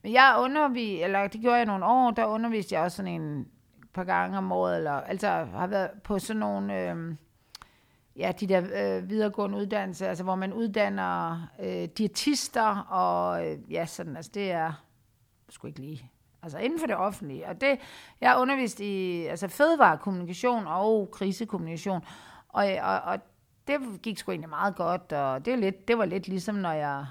[0.02, 3.46] Men jeg undervis, eller det gjorde jeg nogle år, der underviste jeg også sådan en
[3.94, 7.14] par gange om året, eller altså har været på sådan nogle, øh,
[8.18, 8.62] ja, de der
[8.98, 14.50] øh, videregående uddannelser, altså hvor man uddanner øh, diætister, og øh, ja, sådan, altså det
[14.50, 14.72] er,
[15.48, 16.10] sgu ikke lige,
[16.42, 17.48] altså inden for det offentlige.
[17.48, 17.78] Og det,
[18.20, 22.04] jeg har undervist i altså fødevarekommunikation og krisekommunikation,
[22.48, 23.18] og, og, og
[23.66, 26.72] det gik sgu egentlig meget godt, og det, er lidt, det var lidt ligesom, når
[26.72, 27.06] jeg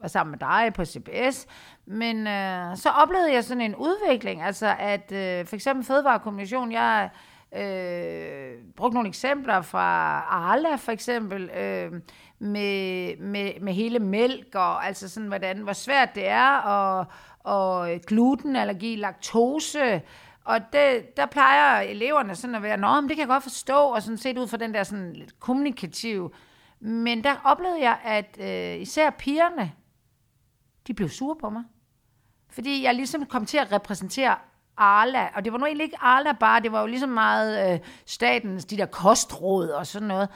[0.00, 1.46] var sammen med dig på CBS.
[1.86, 7.10] Men øh, så oplevede jeg sådan en udvikling, altså at øh, for eksempel fødevarekommunikation, jeg
[7.56, 11.92] øh, brugt nogle eksempler fra Arla for eksempel, øh,
[12.38, 17.06] med, med, med hele mælk, og altså sådan, hvordan, hvor svært det er og,
[17.38, 20.02] og øh, glutenallergi, laktose,
[20.44, 23.74] og det, der plejer eleverne sådan at være, nå, men det kan jeg godt forstå,
[23.74, 26.30] og sådan set ud fra den der sådan lidt kommunikative.
[26.80, 29.72] Men der oplevede jeg, at øh, især pigerne,
[30.86, 31.62] de blev sure på mig.
[32.50, 34.36] Fordi jeg ligesom kom til at repræsentere
[34.76, 37.78] Arla, og det var nu egentlig ikke Arla bare, det var jo ligesom meget øh,
[38.06, 40.28] statens, de der kostråd og sådan noget.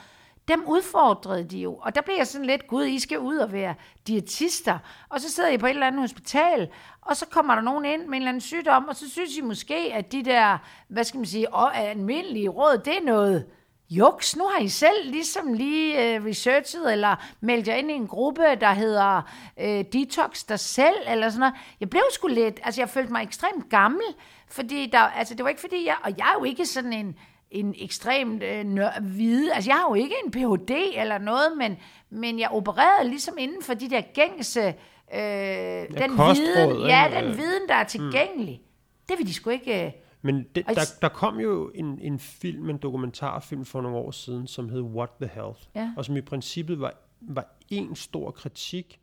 [0.47, 3.51] Dem udfordrede de jo, og der blev jeg sådan lidt, gud, I skal ud og
[3.51, 3.75] være
[4.07, 4.77] diætister,
[5.09, 6.69] og så sidder I på et eller andet hospital,
[7.01, 9.41] og så kommer der nogen ind med en eller anden sygdom, og så synes I
[9.41, 13.45] måske, at de der, hvad skal man sige, almindelige råd, det er noget,
[13.89, 18.07] Juks, nu har I selv ligesom lige øh, researchet eller meldt jer ind i en
[18.07, 19.21] gruppe, der hedder
[19.59, 21.53] øh, Detox dig selv, eller sådan noget.
[21.79, 24.05] Jeg blev sgu lidt, altså jeg følte mig ekstremt gammel,
[24.47, 27.15] fordi der, altså det var ikke fordi jeg, og jeg er jo ikke sådan en,
[27.51, 30.71] en ekstremt øh, nør, hvide, altså jeg har jo ikke en Ph.D.
[30.95, 31.77] eller noget, men,
[32.09, 34.67] men jeg opererede ligesom inden for de der gængse,
[35.13, 38.61] øh, ja, den viden, ja, den viden, der er tilgængelig.
[38.61, 38.67] Mm.
[39.09, 39.85] Det vil de sgu ikke...
[39.85, 39.91] Øh,
[40.27, 44.47] men det, der, der kom jo en, en film, en dokumentarfilm for nogle år siden,
[44.47, 45.93] som hed What the Health, ja.
[45.97, 48.99] og som i princippet var, var en stor kritik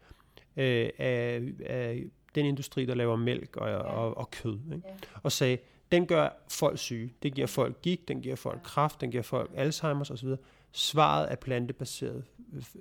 [0.56, 3.76] øh, af, af den industri, der laver mælk og, ja.
[3.76, 4.88] og, og kød, ikke?
[4.88, 4.94] Ja.
[5.22, 5.58] og sagde,
[5.92, 7.14] den gør folk syge.
[7.22, 10.28] Det giver folk gik, den giver folk kraft, den giver folk Alzheimer's osv.
[10.72, 12.24] Svaret er plantebaseret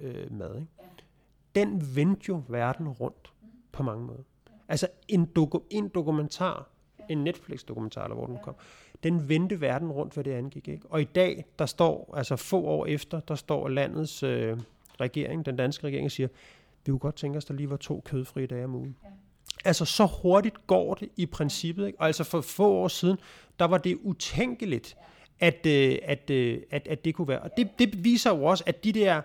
[0.02, 0.56] øh, mad.
[0.56, 0.68] Ikke?
[0.80, 0.86] Ja.
[1.62, 3.34] Den vendte jo verden rundt
[3.72, 4.24] på mange måder.
[4.68, 6.70] Altså en, doku, en dokumentar
[7.10, 8.56] en Netflix-dokumentar, eller hvor den kom.
[9.04, 10.68] Den vendte verden rundt, hvad det angik.
[10.68, 10.86] Ikke?
[10.90, 14.58] Og i dag, der står, altså få år efter, der står landets øh,
[15.00, 16.28] regering, den danske regering, og siger,
[16.86, 18.96] vi kunne godt tænke os, der lige var to kødfrie dage om ugen.
[19.04, 19.10] Ja.
[19.66, 21.88] Altså, så hurtigt går det i princippet.
[21.88, 22.00] Ikke?
[22.00, 23.18] Og altså, for få år siden,
[23.60, 24.98] der var det utænkeligt,
[25.40, 27.40] at, øh, at, øh, at, at det kunne være.
[27.40, 29.22] Og det, det viser jo også, at de der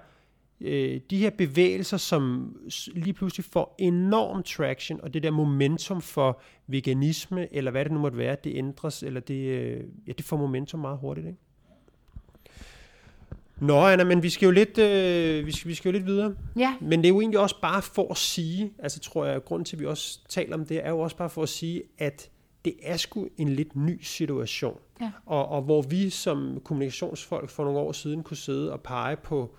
[0.61, 2.55] øh, de her bevægelser, som
[2.95, 7.99] lige pludselig får enorm traction, og det der momentum for veganisme, eller hvad det nu
[7.99, 11.39] måtte være, det ændres, eller det, øh, ja, det får momentum meget hurtigt, ikke?
[13.61, 16.35] Nå, Anna, men vi skal jo lidt, øh, vi skal, vi skal jo lidt videre.
[16.57, 16.77] Ja.
[16.81, 19.77] Men det er jo egentlig også bare for at sige, altså tror jeg, grund til,
[19.77, 22.31] at vi også taler om det, er jo også bare for at sige, at
[22.65, 24.79] det er sgu en lidt ny situation.
[25.01, 25.11] Ja.
[25.27, 29.57] Og, og hvor vi som kommunikationsfolk for nogle år siden kunne sidde og pege på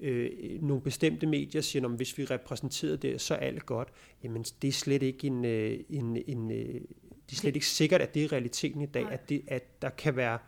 [0.00, 0.30] øh,
[0.62, 3.88] nogle bestemte medier siger, at hvis vi repræsenterer det, så er alt godt.
[4.24, 6.80] Jamen, det er slet ikke en, øh, en, en øh,
[7.26, 9.90] det er slet ikke sikkert, at det er realiteten i dag, at, det, at der
[9.90, 10.38] kan være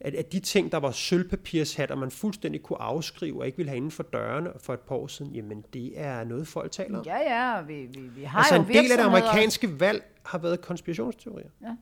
[0.00, 3.76] at, at de ting, der var sølvpapirshatter, man fuldstændig kunne afskrive og ikke ville have
[3.76, 7.04] inden for dørene for et par år siden, jamen det er noget, folk taler om.
[7.04, 10.38] Ja, ja, vi, vi, vi har altså jo en del af det amerikanske valg har
[10.38, 11.48] været konspirationsteorier.
[11.62, 11.76] Ja.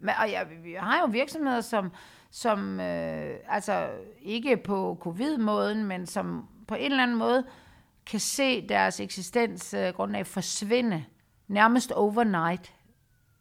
[0.00, 1.90] Men, og ja, vi har jo virksomheder, som,
[2.30, 3.88] som øh, altså
[4.22, 7.44] ikke på covid-måden, men som på en eller anden måde
[8.06, 11.04] kan se deres eksistens øh, grundlag forsvinde
[11.48, 12.74] nærmest overnight,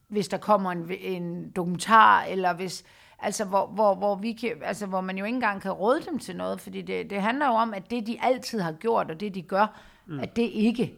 [0.08, 2.84] hvis der kommer en, en dokumentar, eller hvis,
[3.20, 6.20] altså hvor, hvor, hvor, vi kan, altså hvor man jo ikke engang kan råde dem
[6.20, 9.20] til noget, fordi det, det handler jo om, at det de altid har gjort, og
[9.20, 10.20] det de gør, mm.
[10.20, 10.96] at det ikke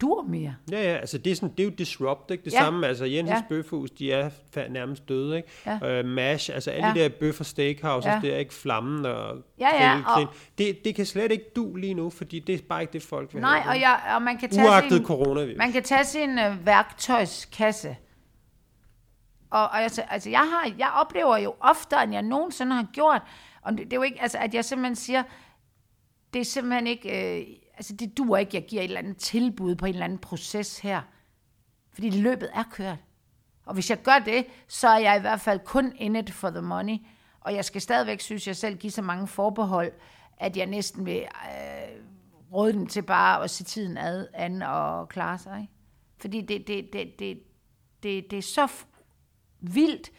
[0.00, 0.54] dur mere.
[0.70, 2.44] Ja, ja, altså det er, sådan, det er jo disrupt, ikke?
[2.44, 2.58] Det ja.
[2.58, 3.44] samme, altså Jensens ja.
[3.48, 4.30] Bøfhus, de er
[4.68, 5.48] nærmest døde, ikke?
[5.66, 6.00] Ja.
[6.00, 6.94] Uh, MASH, altså alle ja.
[6.94, 8.18] de der bøffer steakhouses, ja.
[8.22, 10.26] det er ikke flammen og, ja, ja, og
[10.58, 13.34] det, det kan slet ikke du lige nu, fordi det er bare ikke det, folk
[13.34, 13.70] vil Nej, have.
[13.70, 15.58] og, jeg, og man kan tage Uagtet sin, coronavirus.
[15.58, 17.96] Man kan tage sin uh, værktøjskasse,
[19.50, 23.22] og, og altså, altså jeg, har, jeg oplever jo oftere, end jeg nogensinde har gjort,
[23.62, 25.22] og det, det er jo ikke, altså at jeg simpelthen siger,
[26.32, 27.38] det er simpelthen ikke...
[27.40, 27.46] Øh,
[27.78, 30.78] altså det duer ikke, jeg giver et eller andet tilbud på en eller anden proces
[30.78, 31.02] her.
[31.92, 32.98] Fordi løbet er kørt.
[33.66, 36.50] Og hvis jeg gør det, så er jeg i hvert fald kun in it for
[36.50, 36.96] the money.
[37.40, 39.92] Og jeg skal stadigvæk, synes jeg selv, give så mange forbehold,
[40.38, 42.04] at jeg næsten vil øh,
[42.52, 45.60] råde dem til bare at se tiden ad, an og klare sig.
[45.60, 45.72] Ikke?
[46.18, 47.42] Fordi det, det, det, det,
[48.02, 48.68] det, det er så
[49.60, 50.10] vildt.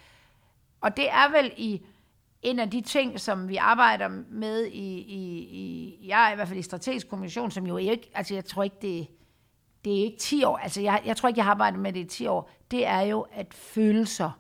[0.82, 1.86] Og det er vel i
[2.42, 6.48] en af de ting, som vi arbejder med i, i, i jeg er i hvert
[6.48, 9.08] fald i strategisk kommission, som jo ikke, altså jeg tror ikke, det,
[9.86, 12.00] det er ikke 10 år, altså jeg, jeg tror ikke, jeg har arbejdet med det
[12.00, 14.40] i 10 år, det er jo, at følelser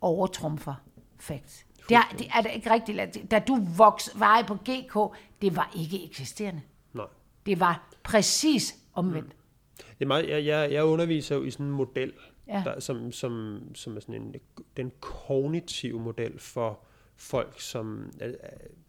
[0.00, 0.74] overtrumfer
[1.18, 1.66] facts.
[1.88, 3.30] Det er, det er det ikke rigtigt.
[3.30, 6.60] Da du voksede veje på GK, det var ikke eksisterende.
[6.92, 7.06] Nej.
[7.46, 9.26] Det var præcis omvendt.
[9.26, 9.32] Mm.
[9.78, 12.12] Det er meget, jeg, jeg, jeg underviser jo i sådan en model,
[12.48, 12.62] ja.
[12.64, 14.34] der, som, som, som er sådan en,
[14.76, 16.80] den kognitive model for
[17.18, 18.34] folk, som, øh, øh,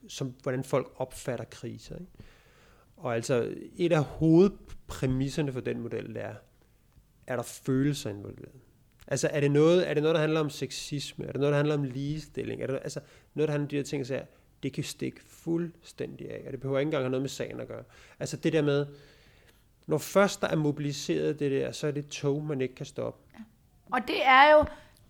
[0.08, 1.96] som hvordan folk opfatter kriser.
[1.96, 2.12] Ikke?
[2.98, 6.36] Og altså, et af hovedpræmisserne for den model, det er,
[7.28, 8.62] er der følelser involveret?
[9.08, 11.26] Altså, er det, noget, er det noget, der handler om sexisme?
[11.26, 12.62] Er det noget, der handler om ligestilling?
[12.62, 13.00] Er det altså,
[13.34, 14.24] noget, der handler om de her ting, så er,
[14.63, 17.68] det kan stikke fuldstændig af, og det behøver ikke engang have noget med sagen at
[17.68, 17.84] gøre.
[18.20, 18.86] Altså det der med,
[19.88, 23.20] når først der er mobiliseret det der, så er det tog, man ikke kan stoppe.
[23.92, 24.65] Og det er jo,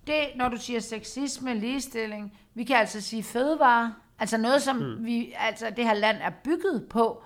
[0.08, 5.06] det, når du siger sexisme, ligestilling, vi kan altså sige fødevare, altså noget, som mm.
[5.06, 7.24] vi, altså det her land er bygget på,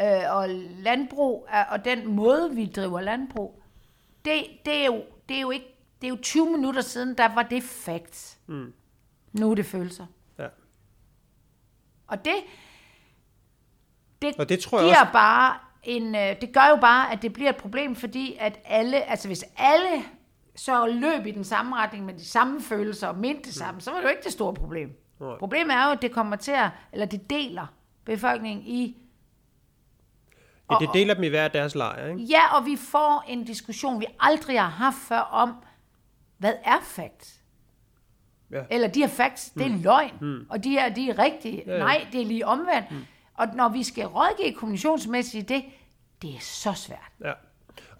[0.00, 3.62] øh, og landbrug, er, og den måde, vi driver landbrug,
[4.24, 5.66] det, det, er jo, det er jo ikke,
[6.00, 8.38] det er jo 20 minutter siden, der var det facts.
[8.46, 8.72] Mm.
[9.32, 10.06] Nu er det følelser.
[10.38, 10.48] Ja.
[12.06, 12.34] Og det,
[14.22, 17.22] det, Og det tror jeg giver også- bare en, øh, det gør jo bare, at
[17.22, 20.04] det bliver et problem, fordi at alle, altså hvis alle
[20.56, 23.90] så løb i den samme retning med de samme følelser og mente det samme, så
[23.90, 24.96] var det jo ikke det store problem.
[25.20, 25.38] Nej.
[25.38, 27.66] Problemet er jo, at det kommer til at, eller det deler
[28.04, 28.96] befolkningen i,
[30.70, 32.22] Ja, det deler dem i hver deres lejr, ikke?
[32.22, 35.54] ja, og vi får en diskussion, vi aldrig har haft før om,
[36.38, 37.40] hvad er facts?
[38.50, 38.62] Ja.
[38.70, 39.82] Eller de her facts, det er mm.
[39.82, 40.46] løgn, mm.
[40.50, 41.62] og de her, de er rigtige.
[41.66, 41.78] Ja, ja.
[41.78, 42.90] Nej, det er lige omvendt.
[42.90, 43.04] Mm.
[43.34, 45.64] Og når vi skal rådgive kommunikationsmæssigt det,
[46.22, 47.12] det er så svært.
[47.24, 47.32] Ja.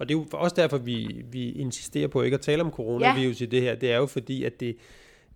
[0.00, 3.40] Og det er jo også derfor, vi, vi insisterer på ikke at tale om coronavirus
[3.40, 3.46] ja.
[3.46, 3.74] i det her.
[3.74, 4.76] Det er jo fordi, at det,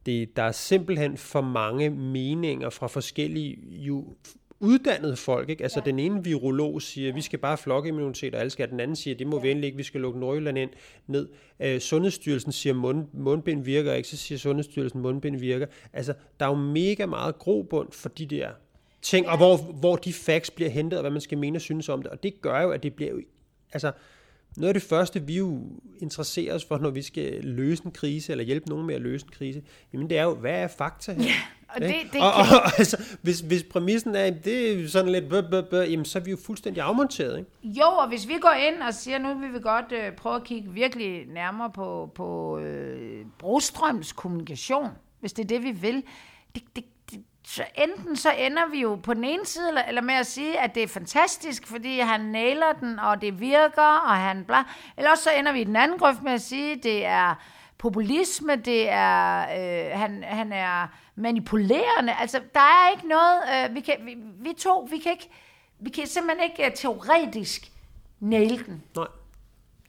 [0.07, 4.17] det, der er simpelthen for mange meninger fra forskellige jo
[4.61, 5.49] uddannede folk.
[5.49, 5.63] Ikke?
[5.63, 5.91] Altså ja.
[5.91, 8.71] den ene virolog siger, at vi skal bare have flokimmunitet, og alle skal.
[8.71, 9.43] Den anden siger, at det må ja.
[9.43, 10.71] vi endelig ikke, vi skal lukke Nordjylland ind,
[11.07, 11.29] ned.
[11.61, 15.67] Øh, Sundhedsstyrelsen siger, at mund, mundbind virker ikke, så siger Sundhedsstyrelsen, at mundbind virker.
[15.93, 18.49] Altså, der er jo mega meget grobund for de der
[19.03, 19.33] ting, ja.
[19.33, 22.03] og hvor, hvor de facts bliver hentet, og hvad man skal mene og synes om
[22.03, 22.11] det.
[22.11, 23.21] Og det gør jo, at det bliver jo,
[23.73, 23.93] altså,
[24.57, 25.63] noget af det første, vi jo
[25.99, 29.27] interesserer os for, når vi skal løse en krise, eller hjælpe nogen med at løse
[29.27, 31.23] en krise, jamen det er jo, hvad er fakta her?
[31.23, 31.35] Ja,
[31.69, 35.29] og det, det og, og, og, altså, hvis, hvis præmissen er, det er sådan lidt,
[35.29, 37.39] bøh, bøh, bøh, jamen så er vi jo fuldstændig afmonteret.
[37.39, 37.51] Ikke?
[37.63, 40.45] Jo, og hvis vi går ind og siger, nu vil vi godt øh, prøve at
[40.45, 44.89] kigge virkelig nærmere på, på øh, Brostrøms kommunikation,
[45.21, 46.03] hvis det er det, vi vil,
[46.55, 46.85] det, det,
[47.49, 50.61] så enten så ender vi jo på den ene side, eller, eller med at sige,
[50.61, 54.65] at det er fantastisk, fordi han nailer den, og det virker, og han bla.
[54.97, 57.35] Eller også så ender vi i den anden grøft med at sige, at det er
[57.79, 62.15] populisme, det er, øh, han, han er manipulerende.
[62.21, 65.31] Altså, der er ikke noget, øh, vi, kan, vi, vi to, vi kan ikke,
[65.79, 67.73] vi kan simpelthen ikke uh, teoretisk
[68.21, 68.83] nail den.
[68.97, 69.07] Nej,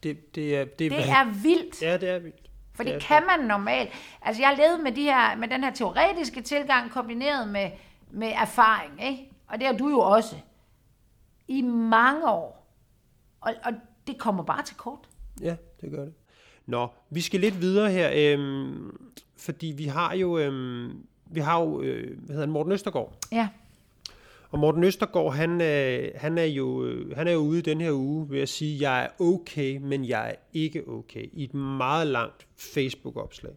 [0.04, 0.66] det, det er...
[0.66, 1.82] Det, Det er vildt.
[1.82, 2.49] Ja, det er vildt.
[2.80, 3.90] For Det kan man normalt.
[4.22, 7.72] Altså, jeg levet med, de her, med den her teoretiske tilgang kombineret med,
[8.12, 9.32] med erfaring, ikke?
[9.48, 10.36] Og det har du jo også.
[11.48, 12.76] I mange år.
[13.42, 13.74] Og, og
[14.08, 15.00] det kommer bare til kort.
[15.42, 16.14] Ja, det gør det.
[16.66, 18.98] Nå, vi skal lidt videre her, øhm,
[19.38, 23.14] fordi vi har jo, øhm, vi har jo øh, hvad hedder han, Morten Østergaard.
[23.32, 23.48] Ja.
[24.52, 27.92] Og Morten Østergaard, han, øh, han, er jo, øh, han er jo ude den her
[27.92, 32.08] uge ved at sige, jeg er okay, men jeg er ikke okay, i et meget
[32.08, 33.52] langt Facebook-opslag.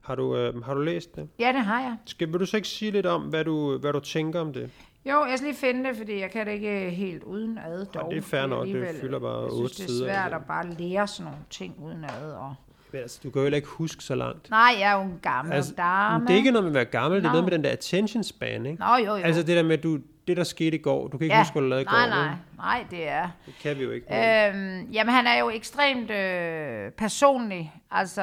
[0.00, 1.28] Har du, øh, har du læst det?
[1.38, 1.96] Ja, det har jeg.
[2.06, 4.70] Skal, vil du så ikke sige lidt om, hvad du, hvad du tænker om det?
[5.06, 8.10] Jo, jeg skal lige finde det, fordi jeg kan det ikke helt uden ad dog.
[8.10, 10.36] det er fair nok, det fylder bare jeg otte synes, det er sider, svært altså.
[10.36, 12.32] at bare lære sådan nogle ting uden ad.
[12.32, 12.54] Og...
[12.92, 14.50] Men altså, du kan jo heller ikke huske så langt.
[14.50, 16.24] Nej, jeg er jo en gammel Altså, dame.
[16.26, 17.32] det er ikke noget med at være gammel, det er Nå.
[17.32, 18.80] noget med den der attention span, ikke?
[18.82, 19.12] Nå, jo, jo.
[19.14, 19.98] Altså det der med, at du,
[20.28, 21.42] det der skete i går, du kan ikke ja.
[21.42, 22.08] huske, hvad du lavede i nej, går.
[22.08, 22.38] nej, vel?
[22.56, 23.30] nej, det er...
[23.46, 24.06] Det kan vi jo ikke.
[24.06, 28.22] Øhm, jamen, han er jo ekstremt øh, personlig, altså,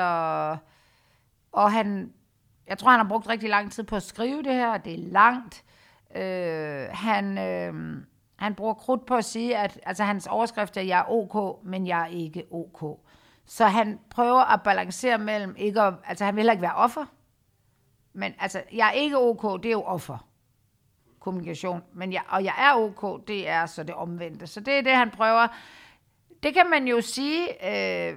[1.52, 2.12] og han,
[2.68, 5.12] jeg tror, han har brugt rigtig lang tid på at skrive det her, det er
[5.12, 5.64] langt.
[6.16, 7.74] Øh, han, øh,
[8.36, 11.88] han bruger krudt på at sige, at altså, hans overskrift er, jeg er ok, men
[11.88, 13.00] jeg er ikke ok.
[13.46, 17.06] Så han prøver at balancere mellem ikke at, altså han vil heller ikke være offer,
[18.14, 20.28] men altså, jeg er ikke ok, det er jo offer
[21.26, 24.48] kommunikation, men jeg, og jeg er ok, det er så det omvendte.
[24.48, 25.48] Så det er det, han prøver.
[26.44, 27.68] Det kan man jo sige,
[28.10, 28.16] øh,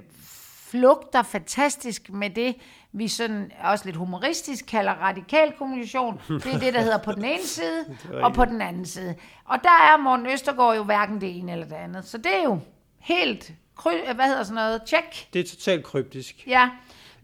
[0.70, 2.56] flugter fantastisk med det,
[2.92, 6.20] vi sådan også lidt humoristisk kalder radikal kommunikation.
[6.28, 9.14] Det er det, der hedder på den ene side, og på den anden side.
[9.44, 12.04] Og der er Morten Østergaard jo hverken det ene eller det andet.
[12.04, 12.58] Så det er jo
[12.98, 15.32] helt, kry- hvad hedder sådan noget, check.
[15.32, 16.46] Det er totalt kryptisk.
[16.46, 16.70] Ja.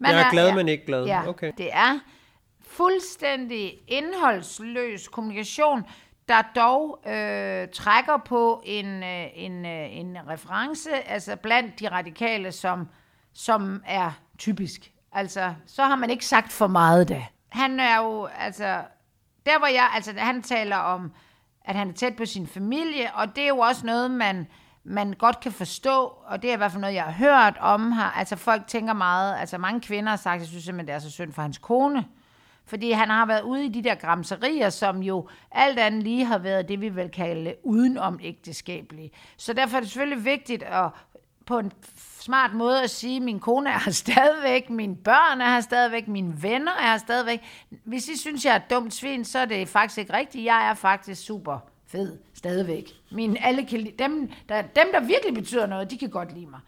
[0.01, 1.05] Jeg er glad, men ikke glad.
[1.05, 1.51] Ja, Okay.
[1.57, 1.99] det er
[2.77, 5.83] fuldstændig indholdsløs kommunikation,
[6.27, 12.51] der dog øh, trækker på en, øh, en, øh, en reference, altså blandt de radikale,
[12.51, 12.87] som,
[13.33, 14.91] som er typisk.
[15.11, 17.25] Altså, så har man ikke sagt for meget da.
[17.49, 18.81] Han er jo, altså,
[19.45, 21.11] der hvor jeg, altså han taler om,
[21.65, 24.47] at han er tæt på sin familie, og det er jo også noget, man,
[24.83, 27.91] man godt kan forstå, og det er i hvert fald noget, jeg har hørt om
[27.91, 28.17] her.
[28.17, 31.11] Altså folk tænker meget, altså mange kvinder har sagt, jeg synes simpelthen, det er så
[31.11, 32.05] synd for hans kone,
[32.65, 36.37] fordi han har været ude i de der gramserier, som jo alt andet lige har
[36.37, 39.11] været det, vi vil kalde udenom ægteskabelige.
[39.37, 40.89] Så derfor er det selvfølgelig vigtigt at
[41.45, 41.71] på en
[42.19, 46.43] smart måde at sige, min kone er her stadigvæk, mine børn er her stadigvæk, mine
[46.43, 47.41] venner er her stadigvæk.
[47.83, 50.45] Hvis I synes, jeg er et dumt svin, så er det faktisk ikke rigtigt.
[50.45, 52.91] Jeg er faktisk super fed Stadigvæk.
[53.11, 56.45] Min, alle kan, lide- dem, der, dem, der virkelig betyder noget, de kan godt lide
[56.47, 56.59] mig.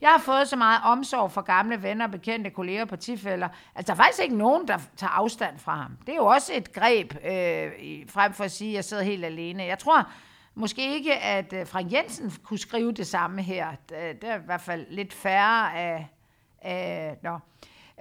[0.00, 3.48] Jeg har fået så meget omsorg fra gamle venner, bekendte kolleger og partifælder.
[3.74, 5.96] Altså, der er faktisk ikke nogen, der tager afstand fra ham.
[6.06, 7.70] Det er jo også et greb, øh,
[8.08, 9.62] frem for at sige, at jeg sidder helt alene.
[9.62, 10.08] Jeg tror
[10.54, 13.68] måske ikke, at øh, Frank Jensen kunne skrive det samme her.
[13.88, 16.08] Der er i hvert fald lidt færre af...
[16.62, 17.38] af nå.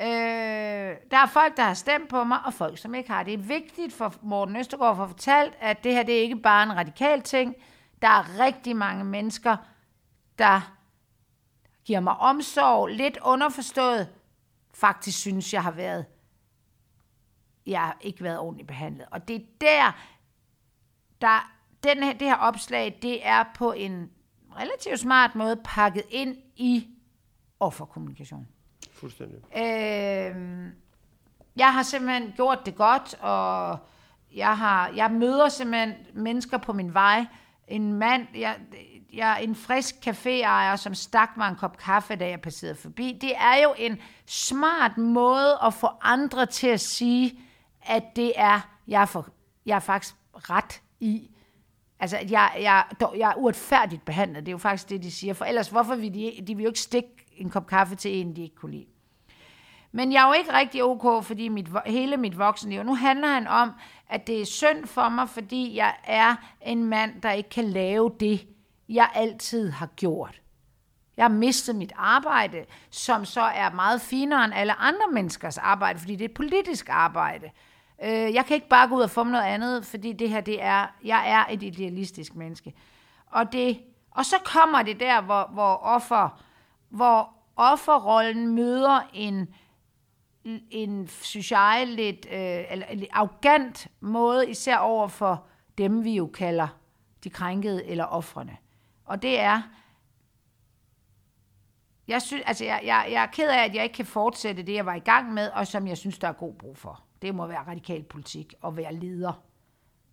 [0.02, 3.24] Øh, der er folk, der har stemt på mig, og folk, som ikke har.
[3.24, 6.36] Det er vigtigt for Morten Østergaard at få fortalt, at det her det er ikke
[6.36, 7.56] bare en radikal ting.
[8.02, 9.58] Der er rigtig mange mennesker,
[10.40, 10.79] der
[11.90, 14.10] giver mig omsorg, lidt underforstået.
[14.74, 16.06] Faktisk synes, jeg har været,
[17.66, 19.06] jeg har ikke været ordentligt behandlet.
[19.12, 19.98] Og det er der,
[21.22, 21.52] der
[21.84, 24.12] den her, det her opslag, det er på en
[24.56, 26.88] relativt smart måde pakket ind i
[27.60, 28.48] offerkommunikation.
[28.92, 29.38] Fuldstændig.
[29.58, 30.72] Øh,
[31.56, 33.78] jeg har simpelthen gjort det godt, og
[34.36, 37.26] jeg, har, jeg møder simpelthen mennesker på min vej.
[37.68, 38.60] En mand, jeg,
[39.14, 43.18] jeg en frisk caféejer, som stak mig en kop kaffe, da jeg passerede forbi.
[43.22, 47.40] Det er jo en smart måde at få andre til at sige,
[47.82, 49.28] at det er, jeg er, for,
[49.66, 51.30] jeg er faktisk ret i,
[52.02, 54.46] Altså, at jeg, jeg, dog- jeg er uretfærdigt behandlet.
[54.46, 55.34] Det er jo faktisk det, de siger.
[55.34, 58.36] For ellers, hvorfor vil de, de vil jo ikke stikke en kop kaffe til en,
[58.36, 58.86] de ikke kunne lide.
[59.92, 63.48] Men jeg er jo ikke rigtig ok, fordi mit, hele mit voksenliv, nu handler han
[63.48, 63.72] om,
[64.10, 68.12] at det er synd for mig, fordi jeg er en mand, der ikke kan lave
[68.20, 68.48] det,
[68.90, 70.42] jeg altid har gjort.
[71.18, 76.00] Jeg har mistet mit arbejde, som så er meget finere end alle andre menneskers arbejde,
[76.00, 77.50] fordi det er et politisk arbejde.
[78.04, 80.42] Øh, Jeg kan ikke bare gå ud og få mig noget andet, fordi det her,
[80.42, 82.74] det er, jeg er et idealistisk menneske.
[83.26, 83.80] Og, det,
[84.12, 86.44] og så kommer det der, hvor, hvor, offer,
[86.90, 89.48] hvor offerrollen møder en,
[90.72, 95.46] en synes jeg, lidt, øh, eller, lidt arrogant måde, især over for
[95.78, 96.68] dem, vi jo kalder
[97.24, 98.58] de krænkede eller offrene.
[99.10, 99.62] Og det er,
[102.08, 104.74] jeg, synes, altså jeg, jeg, jeg er ked af, at jeg ikke kan fortsætte det,
[104.74, 107.04] jeg var i gang med, og som jeg synes, der er god brug for.
[107.22, 109.44] Det må være radikal politik og være leder.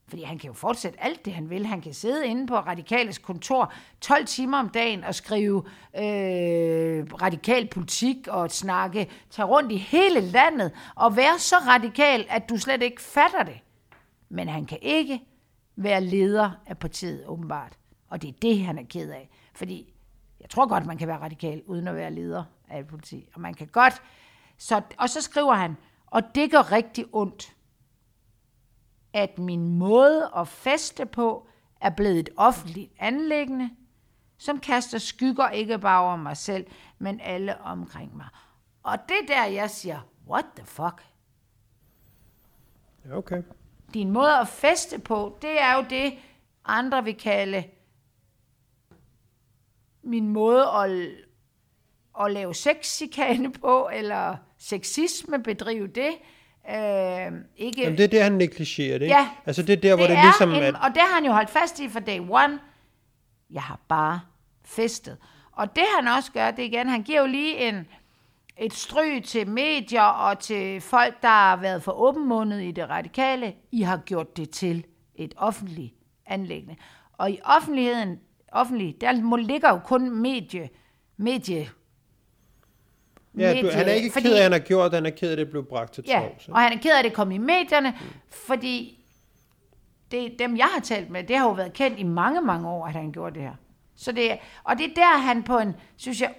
[0.09, 1.67] Fordi han kan jo fortsætte alt det, han vil.
[1.67, 5.65] Han kan sidde inde på Radikales kontor 12 timer om dagen og skrive
[5.97, 12.49] øh, radikal politik og snakke, tage rundt i hele landet og være så radikal, at
[12.49, 13.59] du slet ikke fatter det.
[14.29, 15.21] Men han kan ikke
[15.77, 17.79] være leder af partiet, åbenbart.
[18.09, 19.31] Og det er det, han er ked af.
[19.55, 19.95] Fordi
[20.41, 23.29] jeg tror godt, man kan være radikal, uden at være leder af et parti.
[23.35, 24.03] Og man kan godt...
[24.59, 25.77] Så, og så skriver han,
[26.07, 27.57] og det gør rigtig ondt,
[29.13, 31.47] at min måde at feste på
[31.81, 33.71] er blevet et offentligt anlæggende,
[34.39, 36.67] som kaster skygger ikke bare over mig selv,
[36.99, 38.29] men alle omkring mig.
[38.83, 41.07] Og det er der, jeg siger, what the fuck?
[43.13, 43.43] Okay.
[43.95, 46.19] Din måde at feste på, det er jo det,
[46.65, 47.65] andre vil kalde
[50.07, 50.91] min måde at,
[52.25, 56.11] at lave sexikane på, eller sexisme, bedrive det.
[56.71, 59.07] Øh, ikke, Jamen, det er det, han negligerer, ikke?
[59.07, 59.29] Ja.
[59.47, 60.75] Altså, det er der, hvor det, det er ligesom, en, at...
[60.75, 62.59] Og det har han jo holdt fast i fra day one.
[63.51, 64.21] Jeg har bare
[64.65, 65.17] festet.
[65.53, 67.87] Og det han også gør, det igen, han giver jo lige en,
[68.59, 73.55] et stryg til medier og til folk, der har været for åbenmundet i det radikale.
[73.73, 74.85] I har gjort det til
[75.15, 75.95] et offentligt
[76.27, 76.77] anlæggende.
[77.13, 78.19] Og i offentligheden,
[78.61, 80.69] offentlig, der må, ligger jo kun medie,
[81.17, 81.69] medie
[83.39, 85.29] Ja, du, han er ikke fordi- ked af, at han har gjort, han er ked
[85.29, 86.53] af, at det blev bragt til Ja, ikke?
[86.53, 87.95] og han er ked af, at det kom i medierne,
[88.31, 89.05] fordi
[90.11, 92.87] det, dem, jeg har talt med, det har jo været kendt i mange, mange år,
[92.87, 93.55] at han gjorde det her.
[93.97, 96.35] Så det, og det er der, han på en, synes jeg,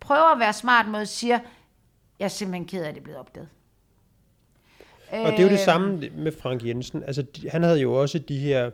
[0.00, 1.38] prøver at være smart måde, siger,
[2.18, 3.48] jeg er simpelthen ked af, at det blevet opdaget.
[5.10, 7.02] Og det er jo det Øh, samme med Frank Jensen.
[7.02, 8.70] Altså, han havde jo også de her,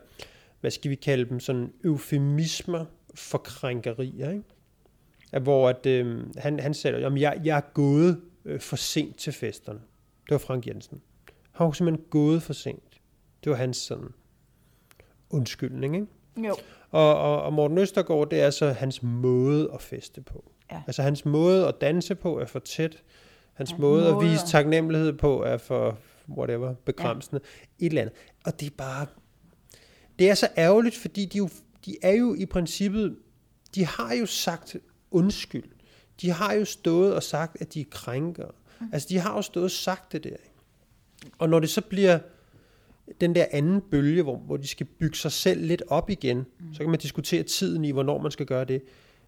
[0.60, 2.84] hvad skal vi kalde dem, sådan eufemismer
[3.14, 4.44] for krænkerier, ikke?
[5.32, 9.16] At hvor at, øh, han, han sagde, at jeg, jeg er gået øh, for sent
[9.16, 9.80] til festerne.
[10.24, 11.00] Det var Frank Jensen.
[11.52, 13.00] Han var simpelthen gået for sent.
[13.44, 14.08] Det var hans sådan
[15.30, 16.06] undskyldning, ikke?
[16.48, 16.56] Jo.
[16.90, 20.52] Og, og, og Morten Østergaard, det er så hans måde at feste på.
[20.72, 20.82] Ja.
[20.86, 23.02] Altså hans måde at danse på er for tæt.
[23.52, 25.98] Hans Hans måde, at vise taknemmelighed på er for
[26.28, 27.40] whatever, begrænsende.
[27.80, 27.86] Ja.
[27.86, 28.14] Et eller andet.
[28.46, 29.06] Og det er bare...
[30.20, 31.48] Det er så ærgerligt, fordi de, jo,
[31.86, 33.16] de er jo i princippet...
[33.74, 34.76] De har jo sagt
[35.10, 35.64] undskyld.
[36.20, 38.50] De har jo stået og sagt, at de er krænkere.
[38.80, 38.86] Mm.
[38.92, 40.36] Altså, de har jo stået og sagt det der.
[41.38, 42.18] Og når det så bliver
[43.20, 46.74] den der anden bølge, hvor, hvor de skal bygge sig selv lidt op igen, mm.
[46.74, 48.82] så kan man diskutere tiden i, hvornår man skal gøre det,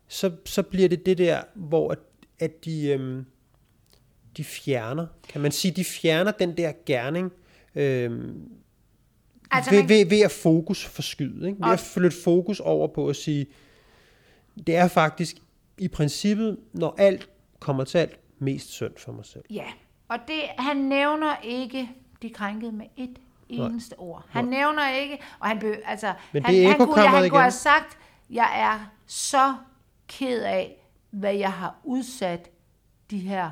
[0.09, 1.99] så, så bliver det det der, hvor at,
[2.39, 3.25] at de, øhm,
[4.37, 7.33] de fjerner, kan man sige, de fjerner den der gerning,
[7.75, 8.49] øhm,
[9.53, 11.59] Altså, ved, man- ved, ved at fokus forskyde, ikke?
[11.59, 13.47] ved Og- at flytte fokus over på at sige,
[14.67, 15.37] det er faktisk
[15.79, 17.29] i princippet, når alt
[17.61, 19.45] kommer til alt, mest synd for mig selv.
[19.51, 19.67] Ja,
[20.09, 21.91] og det, han nævner ikke
[22.23, 24.27] de krænkede med et eneste ord.
[24.29, 27.51] Han nævner ikke, og han, be, altså, Men han, han, kunne, ekokammeret han kunne have
[27.51, 27.99] sagt,
[28.31, 29.55] jeg er så
[30.09, 32.51] ked af, hvad jeg har udsat
[33.11, 33.51] de her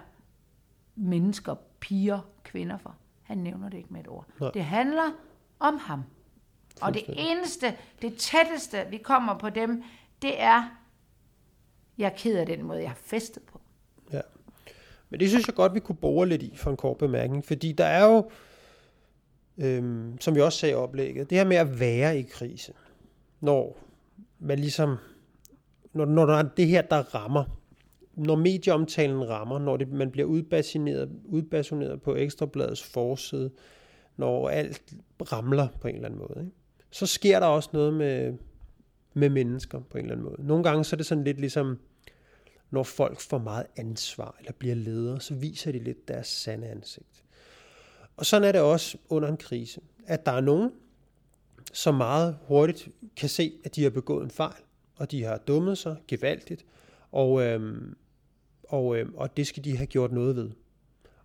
[0.96, 2.96] mennesker, piger, kvinder for.
[3.22, 4.26] Han nævner det ikke med et ord.
[4.40, 4.50] Nej.
[4.54, 5.04] Det handler
[5.60, 6.02] om ham.
[6.80, 9.82] Og det eneste, det tætteste, vi kommer på dem,
[10.22, 10.76] det er,
[11.98, 13.60] jeg er ked af den måde, jeg har festet på.
[14.12, 14.20] Ja.
[15.10, 17.72] Men det synes jeg godt, vi kunne bore lidt i for en kort bemærkning, fordi
[17.72, 18.30] der er jo,
[19.58, 22.72] øhm, som vi også sagde i oplægget, det her med at være i krise,
[23.40, 23.78] når
[24.38, 24.96] man ligesom,
[25.92, 27.44] når, når der er det her, der rammer,
[28.14, 33.50] når medieomtalen rammer, når det, man bliver udbasuneret, udbasuneret på Ekstrabladets forside,
[34.20, 34.94] når alt
[35.32, 36.52] ramler på en eller anden måde, ikke?
[36.90, 38.34] så sker der også noget med,
[39.14, 40.46] med mennesker på en eller anden måde.
[40.46, 41.78] Nogle gange så er det sådan lidt ligesom,
[42.70, 47.24] når folk får meget ansvar eller bliver ledere, så viser de lidt deres sande ansigt.
[48.16, 50.72] Og sådan er det også under en krise, at der er nogen,
[51.72, 54.62] som meget hurtigt kan se, at de har begået en fejl,
[54.96, 56.64] og de har dummet sig gevaldigt,
[57.12, 57.96] og, øhm,
[58.62, 60.50] og, øhm, og det skal de have gjort noget ved.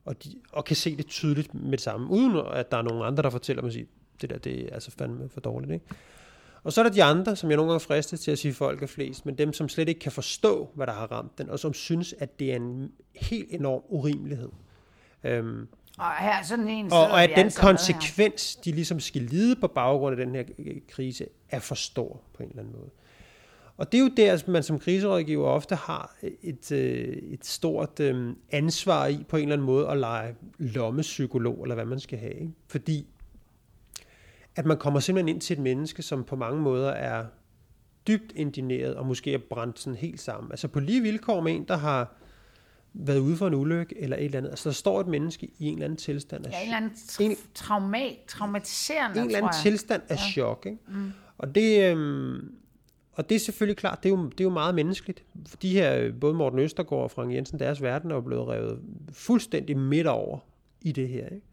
[0.05, 3.03] Og, de, og kan se det tydeligt med det samme, uden at der er nogen
[3.03, 3.85] andre, der fortæller mig, at
[4.21, 5.71] det der det er altså fandme for dårligt.
[5.73, 5.85] Ikke?
[6.63, 8.83] Og så er der de andre, som jeg nogle gange fristes til at sige folk
[8.83, 11.59] er flest, men dem, som slet ikke kan forstå, hvad der har ramt den, og
[11.59, 14.49] som synes, at det er en helt enorm urimelighed.
[15.23, 19.21] Øhm, Og her er sådan en og, og at den altså konsekvens, de ligesom skal
[19.21, 22.75] lide på baggrund af den her øh, krise, er for stor på en eller anden
[22.77, 22.89] måde.
[23.78, 27.99] Og det er jo der, at man som kriserådgiver ofte har et, øh, et stort
[27.99, 32.19] øh, ansvar i på en eller anden måde at lege lommepsykolog, eller hvad man skal
[32.19, 32.34] have.
[32.34, 32.51] Ikke?
[32.67, 33.07] Fordi
[34.55, 37.26] at man kommer simpelthen ind til et menneske, som på mange måder er
[38.07, 40.51] dybt indineret, og måske er brændt sådan helt sammen.
[40.51, 42.13] Altså på lige vilkår med en, der har
[42.93, 44.49] været ude for en ulykke, eller et eller andet.
[44.49, 46.91] Altså der står et menneske i en eller anden tilstand af Ja, en eller anden
[47.19, 50.32] En- tra- trauma, traumatiserende, en eller anden tilstand af ja.
[50.32, 50.65] chok.
[50.65, 50.78] Ikke?
[50.88, 51.11] Mm.
[51.38, 52.55] Og, det, øhm,
[53.16, 55.24] og det er selvfølgelig klart, det er, jo, det er jo meget menneskeligt.
[55.47, 58.82] For De her, både Morten Østergaard og Frank Jensen, deres verden er jo blevet revet
[59.11, 60.39] fuldstændig midt over
[60.82, 61.26] i det her.
[61.26, 61.45] Ikke?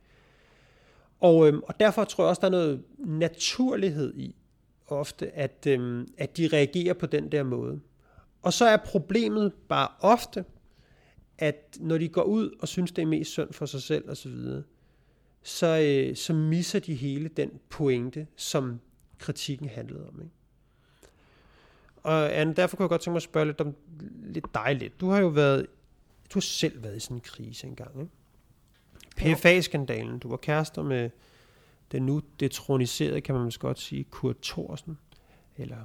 [1.21, 4.35] Og, øhm, og derfor tror jeg også, der er noget naturlighed i
[4.87, 7.81] ofte, at, øhm, at de reagerer på den der måde.
[8.43, 10.45] Og så er problemet bare ofte,
[11.39, 14.37] at når de går ud og synes, det er mest synd for sig selv osv.,
[15.43, 18.81] så, øh, så misser de hele den pointe, som
[19.19, 20.21] kritikken handlede om.
[20.23, 20.35] Ikke?
[22.03, 23.75] Og Anne, derfor kunne jeg godt tænke mig at spørge lidt om
[24.23, 25.01] lidt dig lidt.
[25.01, 25.67] Du har jo været,
[26.31, 28.01] du har selv været i sådan en krise engang.
[28.01, 29.35] Ikke?
[29.35, 30.19] PFA-skandalen.
[30.19, 31.11] Du var kærester med
[31.93, 34.99] den nu detroniserede, kan man måske godt sige, Kurt Thorsen.
[35.57, 35.77] Eller,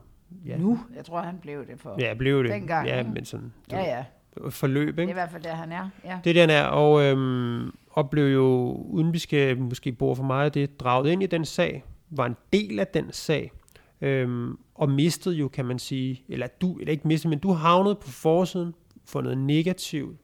[0.46, 1.96] ja, Nu, jeg tror, han blev det for.
[2.00, 2.52] ja, blev det.
[2.52, 3.12] Dengang, ja, ikke?
[3.12, 3.80] men sådan, ja.
[3.80, 4.06] ja.
[4.50, 5.12] forløb, Det er ikke?
[5.12, 5.90] i hvert fald der, han er.
[6.06, 6.20] Ja.
[6.24, 10.24] Det er den er, og, øhm, og blev jo, uden vi skal måske bore for
[10.24, 13.52] meget af det, draget ind i den sag, var en del af den sag,
[14.02, 17.96] øhm, og mistede jo, kan man sige, eller du, eller ikke mistede, men du havnede
[17.96, 18.74] på forsiden
[19.06, 20.18] for noget negativt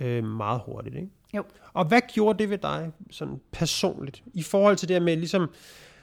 [0.00, 1.08] øh, meget hurtigt, ikke?
[1.36, 1.44] Jo.
[1.72, 5.50] Og hvad gjorde det ved dig, sådan personligt, i forhold til det med, ligesom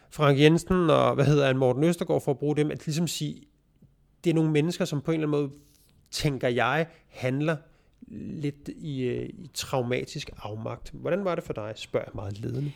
[0.10, 3.42] Frank Jensen og, hvad hedder han, Morten Østergaard, for at bruge dem, at ligesom sige,
[4.24, 5.52] det er nogle mennesker, som på en eller anden måde,
[6.12, 7.58] tænker jeg, handler
[8.18, 10.92] lidt i, øh, i traumatisk afmagt.
[10.94, 12.72] Hvordan var det for dig, spørger jeg meget ledende.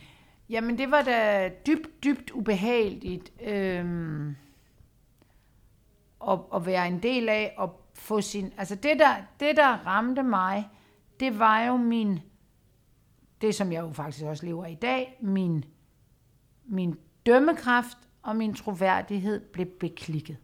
[0.50, 4.34] Jamen, det var da dybt, dybt ubehageligt øhm,
[6.28, 8.52] at, at være en del af og få sin...
[8.56, 10.68] Altså, det der, det, der ramte mig,
[11.20, 12.20] det var jo min...
[13.40, 15.64] Det, som jeg jo faktisk også lever i dag, min,
[16.64, 20.36] min dømmekraft og min troværdighed blev beklikket.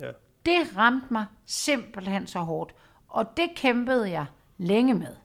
[0.00, 0.10] Ja.
[0.46, 2.74] Det ramte mig simpelthen så hårdt,
[3.08, 4.26] og det kæmpede jeg
[4.58, 5.16] længe med.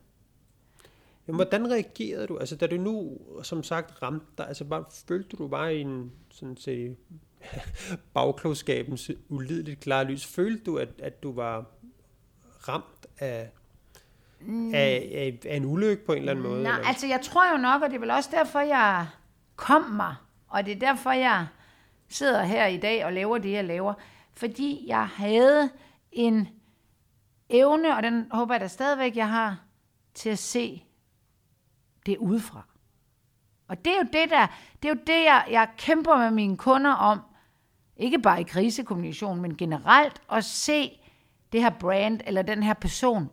[1.28, 2.38] Jamen, hvordan reagerede du?
[2.38, 6.58] Altså, da du nu, som sagt, ramte dig, altså, bare, følte du bare en, sådan
[6.58, 6.98] set,
[8.14, 11.66] bagklogskabens ulideligt klare lys, følte du, at, at du var
[12.68, 13.50] ramt af,
[14.42, 14.74] mm.
[14.74, 16.64] af, af, af en ulykke på en eller anden måde?
[16.64, 16.88] Nej, eller?
[16.88, 19.08] altså jeg tror jo nok, og det er vel også derfor, jeg
[19.56, 20.16] kom mig,
[20.48, 21.48] og det er derfor, jeg
[22.10, 23.94] sidder her i dag og laver det, jeg laver,
[24.34, 25.70] fordi jeg havde
[26.12, 26.48] en
[27.50, 29.60] evne, og den håber jeg da stadigvæk, jeg har,
[30.14, 30.84] til at se
[32.06, 32.62] det udefra.
[33.68, 34.48] Og det er jo det, der,
[34.84, 37.20] det er jo det jeg, jeg kæmper med mine kunder om,
[37.98, 41.00] ikke bare i krisekommunikation, men generelt, at se
[41.52, 43.30] det her brand eller den her person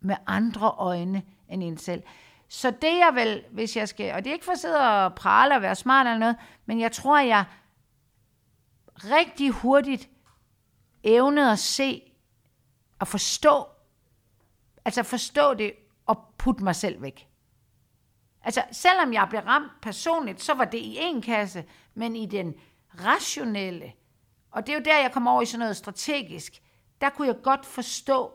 [0.00, 2.02] med andre øjne end en selv.
[2.48, 5.14] Så det jeg vel, hvis jeg skal, og det er ikke for at sidde og
[5.14, 6.36] prale og være smart eller noget,
[6.66, 7.44] men jeg tror, jeg
[9.04, 10.08] rigtig hurtigt
[11.02, 12.12] evnede at se
[12.98, 13.66] og forstå,
[14.84, 15.72] altså forstå det
[16.06, 17.28] og putte mig selv væk.
[18.44, 22.54] Altså, selvom jeg blev ramt personligt, så var det i en kasse, men i den
[23.00, 23.92] rationelle,
[24.50, 26.62] og det er jo der, jeg kommer over i sådan noget strategisk,
[27.00, 28.32] der kunne jeg godt forstå,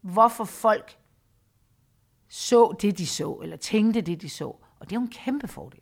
[0.00, 0.98] hvorfor folk
[2.28, 4.44] så det, de så, eller tænkte det, de så.
[4.44, 5.80] Og det er jo en kæmpe fordel.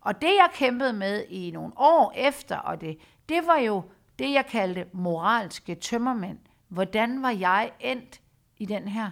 [0.00, 2.98] Og det, jeg kæmpede med i nogle år efter, og det,
[3.28, 3.82] det var jo
[4.18, 6.38] det, jeg kaldte moralske tømmermænd.
[6.68, 8.20] Hvordan var jeg endt
[8.56, 9.10] i den her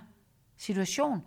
[0.57, 1.27] situation?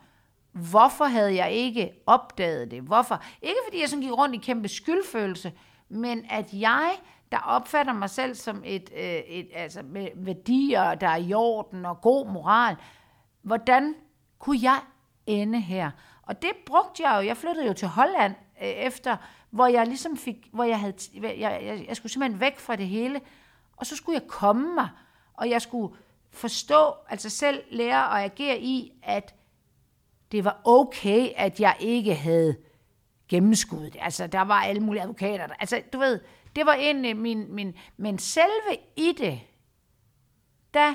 [0.58, 2.82] Hvorfor havde jeg ikke opdaget det?
[2.82, 3.24] Hvorfor?
[3.42, 5.54] Ikke fordi jeg sådan gik rundt i kæmpe skyldfølelse,
[5.90, 6.92] men at jeg,
[7.32, 11.86] der opfatter mig selv som et, øh, et altså med værdier, der er i orden
[11.86, 12.76] og god moral,
[13.42, 13.96] hvordan
[14.40, 14.80] kunne jeg
[15.26, 15.92] ende her?
[16.24, 17.28] Og det brugte jeg jo.
[17.28, 19.18] Jeg flyttede jo til Holland øh, efter,
[19.50, 22.88] hvor jeg ligesom fik, hvor jeg havde, jeg, jeg, jeg skulle simpelthen væk fra det
[22.88, 23.22] hele,
[23.78, 24.90] og så skulle jeg komme mig,
[25.34, 25.96] og jeg skulle
[26.32, 29.37] forstå, altså selv lære at agere i, at
[30.32, 32.58] det var okay, at jeg ikke havde
[33.30, 33.96] gennemskuddet.
[34.00, 35.48] Altså, der var alle mulige advokater.
[35.48, 35.54] Der.
[35.60, 36.20] Altså, du ved,
[36.56, 37.76] det var egentlig øh, min, min...
[37.98, 39.40] Men selve i det,
[40.74, 40.94] der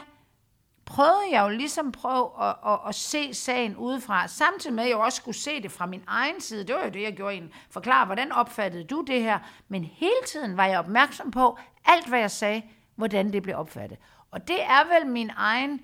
[0.85, 4.97] prøvede jeg jo ligesom prøve at, at, at se sagen udefra, samtidig med at jeg
[4.97, 6.67] også skulle se det fra min egen side.
[6.67, 9.39] Det var jo det, jeg gjorde en forklare, hvordan opfattede du det her?
[9.69, 12.63] Men hele tiden var jeg opmærksom på alt, hvad jeg sagde,
[12.97, 13.99] hvordan det blev opfattet.
[14.31, 15.81] Og det er vel min egen,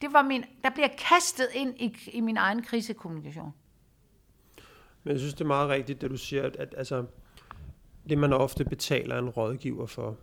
[0.00, 3.52] det var min, der bliver kastet ind i, i min egen krisekommunikation.
[5.04, 7.04] Men jeg synes, det er meget rigtigt, det du siger, at, at altså,
[8.08, 10.16] det man ofte betaler en rådgiver for,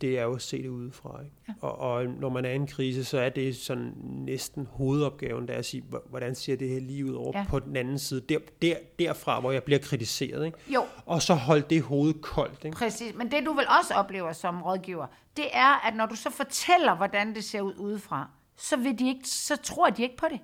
[0.00, 1.20] det er jo at se det udefra.
[1.22, 1.36] Ikke?
[1.48, 1.54] Ja.
[1.60, 5.54] Og, og når man er i en krise, så er det sådan næsten hovedopgaven, der
[5.54, 7.44] er at sige, hvordan ser det her lige ud over ja.
[7.48, 10.46] på den anden side, der, der, derfra, hvor jeg bliver kritiseret.
[10.46, 10.58] Ikke?
[10.74, 10.84] Jo.
[11.06, 12.64] Og så hold det hoved koldt.
[12.64, 12.76] Ikke?
[12.76, 15.06] Præcis, men det du vil også oplever som rådgiver,
[15.36, 18.30] det er, at når du så fortæller, hvordan det ser ud udefra,
[18.62, 20.40] så, vil de ikke, så tror de ikke på det.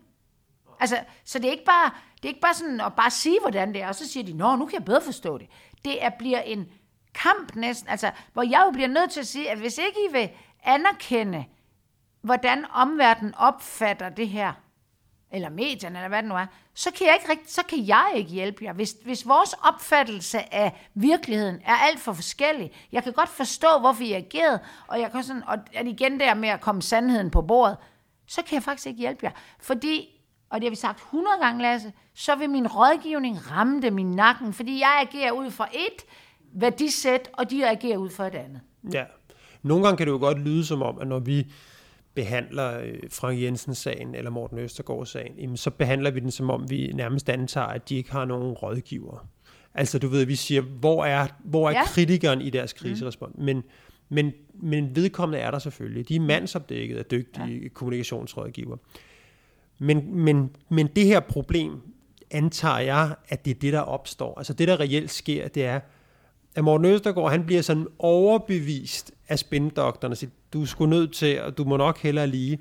[0.81, 3.75] Altså, så det er ikke bare, det er ikke bare sådan at bare sige, hvordan
[3.75, 5.47] det er, og så siger de, nå, nu kan jeg bedre forstå det.
[5.85, 6.67] Det er, bliver en
[7.15, 10.13] kamp næsten, altså, hvor jeg jo bliver nødt til at sige, at hvis ikke I
[10.13, 10.31] vil
[10.63, 11.45] anerkende,
[12.21, 14.53] hvordan omverdenen opfatter det her,
[15.31, 18.13] eller medierne, eller hvad det nu er, så kan jeg ikke, rigtig, så kan jeg
[18.15, 18.73] ikke hjælpe jer.
[18.73, 24.03] Hvis, hvis vores opfattelse af virkeligheden er alt for forskellig, jeg kan godt forstå, hvorfor
[24.03, 27.77] I agerede, og jeg kan sådan, og igen der med at komme sandheden på bordet,
[28.29, 29.31] så kan jeg faktisk ikke hjælpe jer.
[29.61, 33.99] Fordi, og det har vi sagt 100 gange, Lasse, så vil min rådgivning ramme dem
[33.99, 36.05] i nakken, fordi jeg agerer ud fra et
[36.53, 38.61] værdisæt, og de agerer ud fra et andet.
[38.93, 39.05] Ja.
[39.63, 41.53] Nogle gange kan det jo godt lyde som om, at når vi
[42.15, 47.29] behandler øh, Frank Jensen-sagen eller Morten Østergaard-sagen, så behandler vi den som om, vi nærmest
[47.29, 49.27] antager, at de ikke har nogen rådgiver.
[49.75, 51.85] Altså du ved, vi siger, hvor er, hvor er ja.
[51.85, 53.35] kritikeren i deres kriserespons?
[53.39, 53.45] Mm.
[53.45, 53.63] Men,
[54.09, 56.09] men, men vedkommende er der selvfølgelig.
[56.09, 57.69] De er mandsopdækket af dygtige ja.
[57.69, 58.77] kommunikationsrådgiver.
[59.79, 61.81] Men, men, men det her problem
[62.31, 64.39] antager jeg, at det er det, der opstår.
[64.39, 65.81] Altså det, der reelt sker, det er,
[66.55, 71.59] at Morten Østergaard, han bliver sådan overbevist af spindoktorerne, siger, du skulle nødt til, og
[71.59, 72.59] du må nok hellere lige.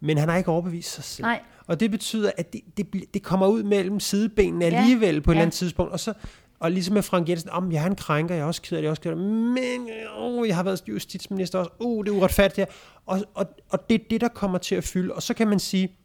[0.00, 1.24] Men han har ikke overbevist sig selv.
[1.24, 1.40] Nej.
[1.66, 5.20] Og det betyder, at det, det, det kommer ud mellem sidebenene alligevel ja.
[5.20, 5.38] på et ja.
[5.38, 5.92] eller andet tidspunkt.
[5.92, 6.12] Og så,
[6.60, 8.80] og ligesom med Frank Jensen, om jeg er en krænker, jeg er også ked af
[8.80, 12.04] det, jeg er også ked af det, men oh, jeg har været justitsminister også, oh,
[12.04, 12.66] det er uretfærdigt her.
[13.06, 15.14] Og, og, og det er det, der kommer til at fylde.
[15.14, 15.96] Og så kan man sige,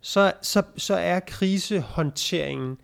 [0.00, 2.76] så, så, så er krisehåndteringen,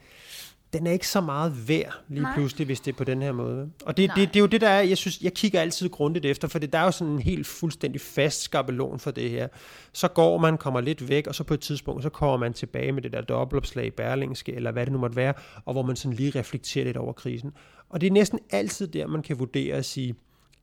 [0.72, 2.34] den er ikke så meget værd lige Nej.
[2.34, 3.70] pludselig, hvis det er på den her måde.
[3.84, 6.24] Og det, det, det er jo det, der er, jeg synes, jeg kigger altid grundigt
[6.24, 9.48] efter, for det, der er jo sådan en helt fuldstændig fast skabelon for det her.
[9.92, 12.92] Så går man, kommer lidt væk, og så på et tidspunkt, så kommer man tilbage
[12.92, 15.96] med det der dobbeltopslag i Berlingske, eller hvad det nu måtte være, og hvor man
[15.96, 17.52] sådan lige reflekterer lidt over krisen.
[17.88, 20.14] Og det er næsten altid der, man kan vurdere at sige,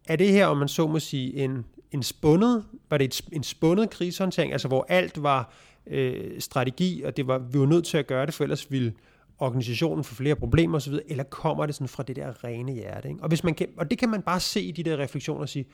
[0.08, 3.44] er det her, om man så må sige, en, en spundet, var det et, en
[3.44, 5.54] spundet krisehåndtering, altså hvor alt var
[5.88, 8.94] øh, strategi, og det var, vi var nødt til at gøre det, for ellers ville
[9.40, 13.10] organisationen for flere problemer osv., eller kommer det sådan fra det der rene hjerte?
[13.10, 13.22] Ikke?
[13.22, 15.50] Og, hvis man kan, og det kan man bare se i de der refleksioner og
[15.50, 15.66] sige,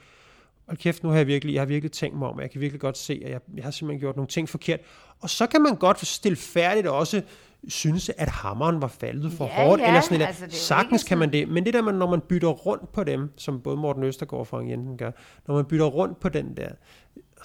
[0.67, 2.81] hold kæft, nu har jeg virkelig, jeg har virkelig tænkt mig om, jeg kan virkelig
[2.81, 4.79] godt se, at jeg, jeg har simpelthen gjort nogle ting forkert.
[5.19, 7.21] Og så kan man godt stille færdigt også
[7.67, 11.31] synes, at hammeren var faldet for ja, hårdt, ja, eller sådan altså, Sagtens kan man
[11.31, 14.39] det, men det der, man, når man bytter rundt på dem, som både Morten Østergaard
[14.39, 15.11] og Frank Jensen gør,
[15.47, 16.69] når man bytter rundt på den der,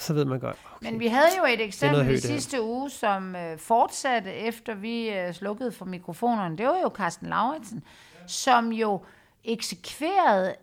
[0.00, 0.56] så ved man godt.
[0.76, 0.90] Okay.
[0.90, 5.34] Men vi havde jo et eksempel i sidste uge, som øh, fortsatte efter vi øh,
[5.34, 6.56] slukkede for mikrofonerne.
[6.56, 7.82] Det var jo Carsten Lauritsen,
[8.26, 9.04] som jo
[9.44, 10.54] eksekverede,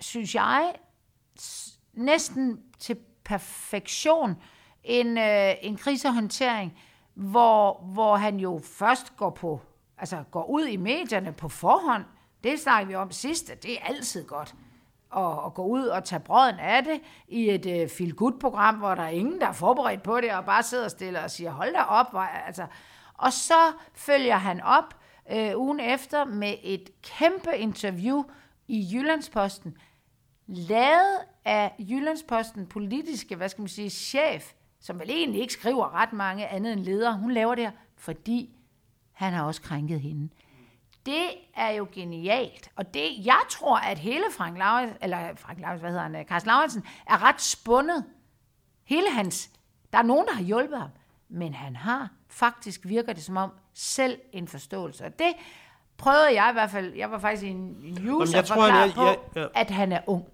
[0.00, 0.74] synes jeg,
[1.92, 4.36] næsten til perfektion
[4.84, 6.78] en, øh, en krisehåndtering,
[7.14, 9.60] hvor, hvor han jo først går på,
[9.98, 12.04] altså går ud i medierne på forhånd.
[12.44, 14.54] Det snakker vi om sidst, det er altid godt
[15.16, 18.40] at, at gå ud og tage brøden af det i et øh, uh, feel good
[18.40, 21.30] program hvor der er ingen, der er forberedt på det, og bare sidder stille og
[21.30, 22.10] siger, hold da op.
[22.10, 22.66] Hvor, altså.
[23.14, 24.94] Og så følger han op
[25.32, 28.22] uh, ugen efter med et kæmpe interview
[28.68, 29.76] i Jyllandsposten,
[30.46, 36.12] lavet af Jyllandsposten politiske, hvad skal man sige, chef, som vel egentlig ikke skriver ret
[36.12, 37.18] mange andet end ledere.
[37.18, 38.50] Hun laver det her, fordi
[39.12, 40.28] han har også krænket hende.
[41.06, 41.24] Det
[41.56, 42.70] er jo genialt.
[42.76, 46.48] Og det, jeg tror, at hele Frank Lauritsen, eller Frank Lauritsen, hvad hedder han, Carsten
[46.48, 48.04] Lauritsen, er ret spundet.
[48.84, 49.50] Hele hans,
[49.92, 50.90] der er nogen, der har hjulpet ham,
[51.28, 55.04] men han har faktisk, virker det som om, selv en forståelse.
[55.04, 55.34] Og det
[55.96, 59.02] prøvede jeg i hvert fald, jeg var faktisk en news jeg tror, han er, på,
[59.02, 59.46] jeg, ja.
[59.54, 60.24] at han er ung.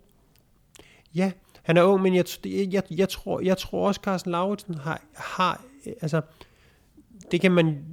[1.14, 5.00] Ja, han er ung, men jeg, jeg, jeg, tror, jeg tror også, Carsten Lauritsen har,
[5.14, 5.60] har,
[6.02, 6.20] altså,
[7.30, 7.84] det kan man,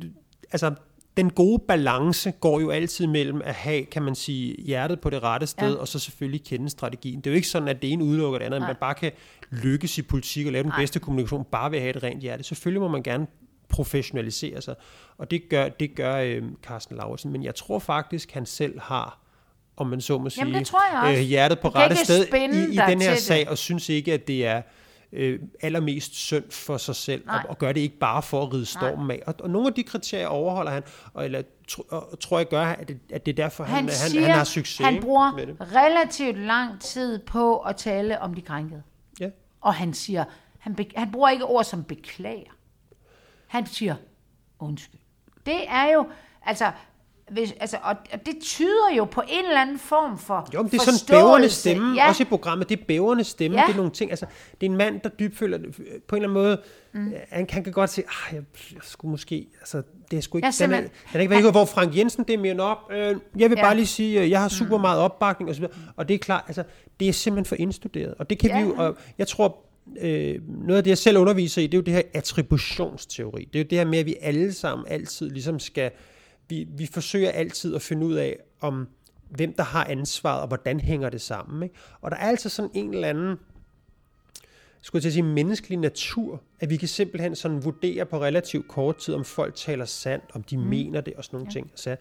[0.51, 0.75] altså,
[1.17, 5.23] den gode balance går jo altid mellem at have, kan man sige, hjertet på det
[5.23, 5.79] rette sted, ja.
[5.79, 7.17] og så selvfølgelig kende strategien.
[7.17, 9.11] Det er jo ikke sådan, at det ene udelukker det andet, at man bare kan
[9.51, 10.79] lykkes i politik og lave den Nej.
[10.79, 12.43] bedste kommunikation, bare ved at have et rent hjerte.
[12.43, 13.27] Selvfølgelig må man gerne
[13.69, 14.75] professionalisere sig,
[15.17, 17.31] og det gør, det gør øh, Carsten Lauritsen.
[17.31, 19.17] Men jeg tror faktisk, han selv har
[19.77, 22.73] om man så må sige, Jamen, det tror jeg øh, hjertet på rette sted i,
[22.73, 23.47] i den her sag, det.
[23.47, 24.61] og synes ikke, at det er
[25.13, 28.65] øh, allermest synd for sig selv, og, og gør det ikke bare for at ride
[28.65, 29.21] stormen af.
[29.27, 30.83] Og, og nogle af de kriterier overholder han,
[31.13, 33.89] og, eller tro, og, tror jeg gør, at det, at det er derfor, han, han,
[33.89, 35.57] siger, han, han har succes Han bruger med det.
[35.75, 38.83] relativt lang tid på at tale om de krænkede.
[39.19, 39.29] Ja.
[39.61, 40.23] Og han siger,
[40.59, 42.51] han, be, han bruger ikke ord som beklager.
[43.47, 43.95] Han siger,
[44.59, 44.99] undskyld.
[45.45, 46.07] Det er jo,
[46.45, 46.71] altså,
[47.31, 50.71] hvis, altså, og, og det tyder jo på en eller anden form for Jo, men
[50.71, 52.09] det er sådan bævende stemme, ja.
[52.09, 53.65] også i programmet, det er bævende stemme, ja.
[53.67, 54.25] det er nogle ting, altså,
[54.61, 56.61] det er en mand, der dybt føler, på en eller anden måde,
[56.93, 57.13] mm.
[57.29, 60.47] han, han kan godt se, ah, jeg, jeg skulle måske, altså, det er sgu ikke,
[60.59, 63.49] den, er, den er ikke været, hvor Frank Jensen, det er mere op, øh, jeg
[63.49, 63.63] vil ja.
[63.63, 64.81] bare lige sige, jeg har super mm.
[64.81, 66.63] meget opbakning, og så videre, og det er klart, altså,
[66.99, 68.61] det er simpelthen for indstuderet, og det kan ja.
[68.61, 69.57] vi jo, og jeg tror,
[70.01, 73.49] øh, noget af det, jeg selv underviser i, det er jo det her attributionsteori.
[73.53, 75.91] Det er jo det her med, at vi alle sammen altid ligesom skal
[76.51, 78.87] vi, vi forsøger altid at finde ud af, om
[79.29, 81.63] hvem der har ansvaret, og hvordan hænger det sammen.
[81.63, 81.75] Ikke?
[82.01, 83.35] Og der er altså sådan en eller anden,
[84.81, 89.13] skulle jeg sige, menneskelig natur, at vi kan simpelthen sådan vurdere på relativt kort tid,
[89.13, 90.63] om folk taler sandt, om de mm.
[90.63, 91.53] mener det, og sådan nogle ja.
[91.53, 91.71] ting.
[91.75, 91.95] Så,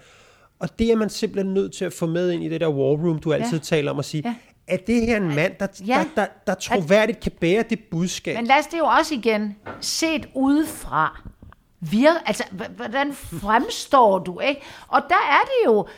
[0.59, 3.07] og det er man simpelthen nødt til at få med ind i det der war
[3.07, 3.65] room, du altid ja.
[3.65, 4.35] taler om, at sige, ja.
[4.67, 6.07] er det her en mand, der, ja.
[6.17, 8.37] der, der, der troværdigt kan bære det budskab?
[8.37, 11.31] Men lad os det jo også igen, set udefra,
[11.81, 12.45] vir, altså,
[12.77, 14.63] hvordan fremstår du, ikke?
[14.89, 15.89] Og der er det jo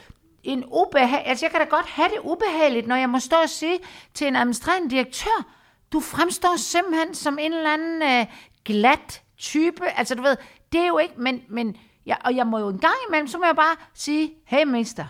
[0.43, 3.49] en ubehag, altså jeg kan da godt have det ubehageligt, når jeg må stå og
[3.49, 3.79] sige
[4.15, 5.47] til en administrerende direktør,
[5.93, 8.27] du fremstår simpelthen som en eller anden øh,
[8.65, 10.37] glat type, altså du ved,
[10.73, 11.77] det er jo ikke, men, men
[12.07, 15.07] ja, og jeg må jo en gang imellem, så må jeg bare sige, hey mister,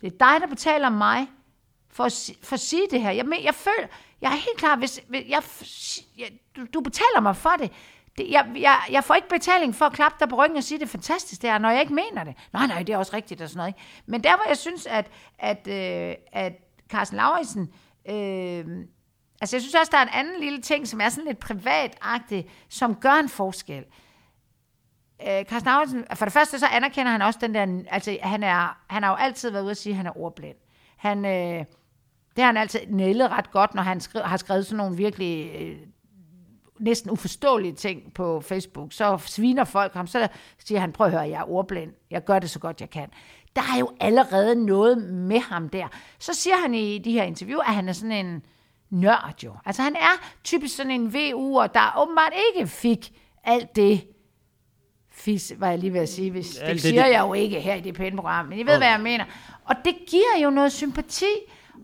[0.00, 1.26] det er dig, der betaler mig
[1.90, 3.10] for at, for at sige det her.
[3.10, 3.88] Jeg, jeg føler,
[4.20, 5.42] jeg er helt klar, hvis, hvis jeg,
[6.18, 7.72] jeg, du, du betaler mig for det,
[8.18, 10.78] det, jeg, jeg, jeg får ikke betaling for at klappe dig på ryggen og sige,
[10.78, 12.34] det er fantastisk, det er, når jeg ikke mener det.
[12.52, 13.68] Nej, nej, det er også rigtigt og sådan noget.
[13.68, 13.80] Ikke?
[14.06, 16.52] Men der, hvor jeg synes, at, at, øh, at
[16.88, 17.62] Carsten Lauritsen,
[18.08, 18.64] øh,
[19.40, 22.50] altså jeg synes også, der er en anden lille ting, som er sådan lidt privatagtig,
[22.68, 23.84] som gør en forskel.
[25.28, 28.78] Øh, Carsten Lauritsen, for det første så anerkender han også den der, altså han, er,
[28.90, 30.56] han har jo altid været ude at sige, at han er ordblind.
[30.96, 31.64] Han, øh,
[32.36, 35.54] det har han altid nældet ret godt, når han skri- har skrevet sådan nogle virkelig
[35.60, 35.78] øh,
[36.78, 41.22] næsten uforståelige ting på Facebook, så sviner folk ham, så siger han, prøv at høre,
[41.22, 43.08] jeg er ordblind, jeg gør det så godt jeg kan.
[43.56, 45.88] Der er jo allerede noget med ham der.
[46.18, 48.42] Så siger han i de her interview, at han er sådan en
[48.90, 49.52] nørd jo.
[49.64, 53.12] Altså han er typisk sådan en VU'er, der åbenbart ikke fik
[53.44, 54.06] alt det
[55.12, 57.60] fis, var jeg lige ved at sige, hvis det, det siger det, jeg jo ikke
[57.60, 58.78] her i det pæne program, men I ved, okay.
[58.78, 59.24] hvad jeg mener.
[59.64, 61.34] Og det giver jo noget sympati,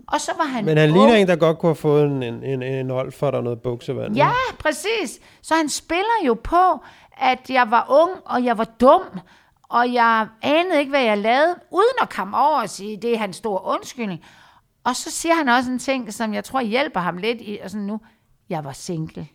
[0.09, 2.43] og så var han Men han ligner en, der godt kunne have fået en, en,
[2.45, 4.17] en, en hold for der noget buksevand.
[4.17, 5.21] Ja, præcis.
[5.43, 9.03] Så han spiller jo på, at jeg var ung, og jeg var dum,
[9.63, 13.19] og jeg anede ikke, hvad jeg lavede, uden at komme over og sige, det er
[13.19, 14.21] hans store undskyldning.
[14.85, 17.71] Og så siger han også en ting, som jeg tror hjælper ham lidt i, og
[17.71, 18.01] sådan nu,
[18.49, 19.29] jeg var single.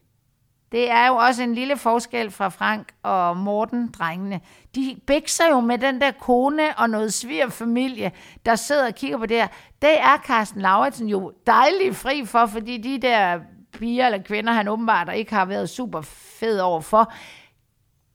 [0.76, 4.42] Det er jo også en lille forskel fra Frank og Morten, drengene.
[4.76, 8.12] De bækser jo med den der kone og noget svigerfamilie,
[8.46, 9.48] der sidder og kigger på det her.
[9.82, 13.40] Det er Carsten Lauritsen jo dejlig fri for, fordi de der
[13.74, 16.02] piger eller kvinder, han åbenbart ikke har været super
[16.40, 17.14] fed overfor,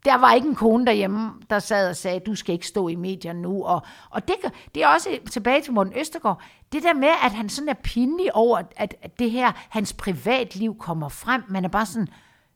[0.04, 2.94] der var ikke en kone derhjemme, der sad og sagde, du skal ikke stå i
[2.94, 3.64] medierne nu.
[3.64, 4.36] Og, og det,
[4.74, 6.42] det er også tilbage til Morten Østergaard.
[6.72, 10.78] Det der med, at han sådan er pinlig over, at, at det her, hans privatliv
[10.78, 11.42] kommer frem.
[11.48, 12.08] Man er bare sådan,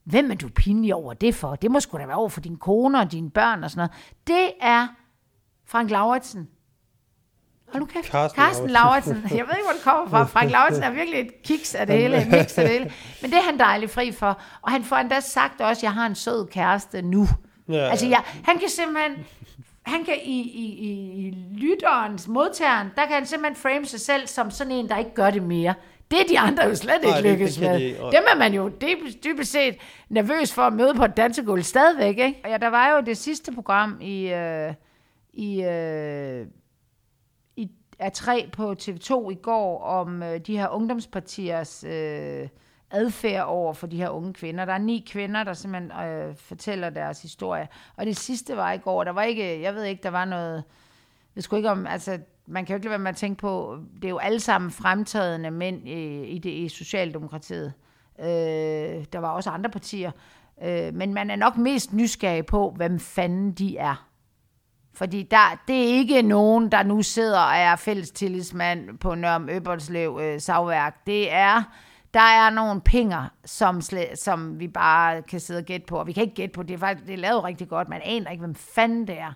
[0.05, 1.55] Hvem er du pinlig over det for?
[1.55, 3.93] Det må sgu da være over for dine kone og dine børn og sådan noget.
[4.27, 4.87] Det er
[5.67, 6.49] Frank Lauritsen.
[7.73, 8.07] Hold nu kæft.
[8.07, 9.15] Carsten Carsten Lauritsen.
[9.15, 10.25] Jeg ved ikke, hvor det kommer fra.
[10.25, 12.93] Frank Lauritsen er virkelig et kiks af det hele, et mix af det hele.
[13.23, 14.41] Men det er han dejlig fri for.
[14.63, 17.27] Og han får endda sagt også, at jeg har en sød kæreste nu.
[17.69, 18.11] Ja, altså, ja.
[18.11, 19.13] jeg, han kan simpelthen...
[19.83, 24.27] Han kan i, i, i, i lytterens, modtageren, der kan han simpelthen frame sig selv
[24.27, 25.75] som sådan en, der ikke gør det mere.
[26.15, 27.79] Det er de andre jo slet ikke Nej, det- det lykkes med.
[27.79, 28.03] de ikke.
[28.03, 29.77] Og- Dem er man jo dybest, dybest set
[30.09, 32.41] nervøs for at møde på et dansegulv stadigvæk, ikke?
[32.45, 34.75] Ja, der var jo det sidste program i, øh,
[35.33, 36.47] i, øh,
[37.57, 37.71] i
[38.03, 42.49] A3 på TV2 i går om øh, de her ungdomspartiers øh,
[42.91, 44.65] adfærd over for de her unge kvinder.
[44.65, 47.69] Der er ni kvinder, der simpelthen øh, fortæller deres historie.
[47.97, 49.05] Og det sidste var i går.
[49.05, 50.65] Der var ikke, jeg ved ikke, der var noget...
[51.35, 53.79] Det skulle ikke om, altså, man kan jo ikke lade være med at tænke på,
[53.95, 57.73] det er jo alle sammen fremtrædende mænd i, i, det, i Socialdemokratiet.
[58.21, 58.27] Øh,
[59.13, 60.11] der var også andre partier.
[60.63, 64.09] Øh, men man er nok mest nysgerrig på, hvem fanden de er.
[64.95, 69.49] Fordi der, det er ikke nogen, der nu sidder og er fælles tillidsmand på Nørm
[69.49, 71.07] Øbertslev øh, savværk.
[71.07, 71.63] Det er,
[72.15, 75.99] der er nogle penger, som, slet, som vi bare kan sidde og gætte på.
[75.99, 77.89] Og vi kan ikke gætte på, det er faktisk det er lavet rigtig godt.
[77.89, 79.33] Man aner ikke, hvem fanden det er.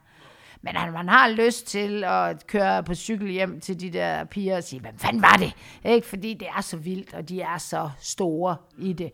[0.63, 4.57] Men han, man har lyst til at køre på cykel hjem til de der piger
[4.57, 5.53] og sige, hvad fanden var det?
[5.85, 6.07] Ikke?
[6.07, 9.13] Fordi det er så vildt, og de er så store i det.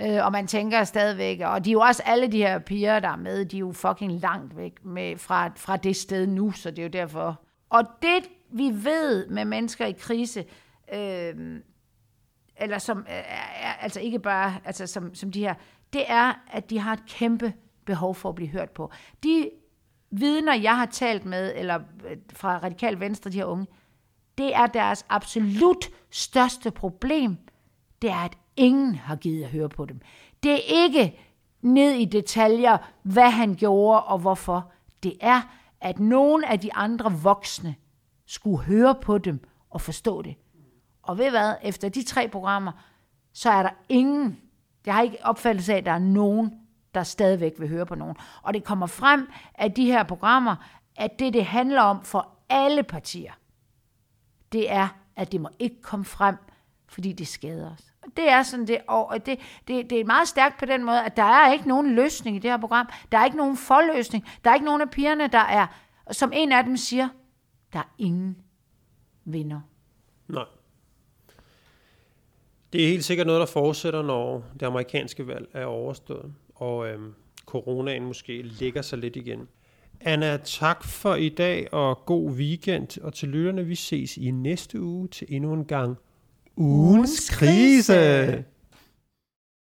[0.00, 3.08] Øh, og man tænker stadigvæk, og de er jo også alle de her piger, der
[3.08, 6.70] er med, de er jo fucking langt væk med, fra, fra det sted nu, så
[6.70, 7.40] det er jo derfor.
[7.70, 10.44] Og det vi ved med mennesker i krise,
[10.94, 11.60] øh,
[12.56, 15.54] eller som øh, er, er, altså ikke bare altså som, som de her,
[15.92, 17.52] det er, at de har et kæmpe
[17.86, 18.92] behov for at blive hørt på.
[19.22, 19.50] De
[20.12, 23.66] vidner, jeg har talt med, eller øh, fra Radikal Venstre, de her unge,
[24.38, 27.36] det er deres absolut største problem,
[28.02, 30.00] det er, at ingen har givet at høre på dem.
[30.42, 31.18] Det er ikke
[31.62, 34.72] ned i detaljer, hvad han gjorde og hvorfor.
[35.02, 35.40] Det er,
[35.80, 37.74] at nogen af de andre voksne
[38.26, 39.40] skulle høre på dem
[39.70, 40.34] og forstå det.
[41.02, 42.72] Og ved hvad, efter de tre programmer,
[43.32, 44.40] så er der ingen,
[44.86, 46.61] jeg har ikke opfattelse af, at der er nogen,
[46.94, 48.16] der stadigvæk vil høre på nogen.
[48.42, 50.56] Og det kommer frem af de her programmer,
[50.96, 53.32] at det, det handler om for alle partier,
[54.52, 56.36] det er, at det må ikke komme frem,
[56.88, 57.92] fordi det skader os.
[58.02, 59.38] Og Det er sådan det, og det,
[59.68, 62.38] det, det er meget stærkt på den måde, at der er ikke nogen løsning i
[62.38, 62.88] det her program.
[63.12, 64.28] Der er ikke nogen forløsning.
[64.44, 65.66] Der er ikke nogen af pigerne, der er,
[66.10, 67.08] som en af dem siger,
[67.72, 68.36] der er ingen
[69.24, 69.60] vinder.
[70.28, 70.44] Nej.
[72.72, 77.14] Det er helt sikkert noget, der fortsætter, når det amerikanske valg er overstået, og øhm,
[77.46, 79.48] coronaen måske ligger sig lidt igen.
[80.00, 83.02] Anna, tak for i dag, og god weekend.
[83.02, 85.96] Og til lytterne, vi ses i næste uge til endnu en gang
[86.56, 88.44] ugens Ugens krise.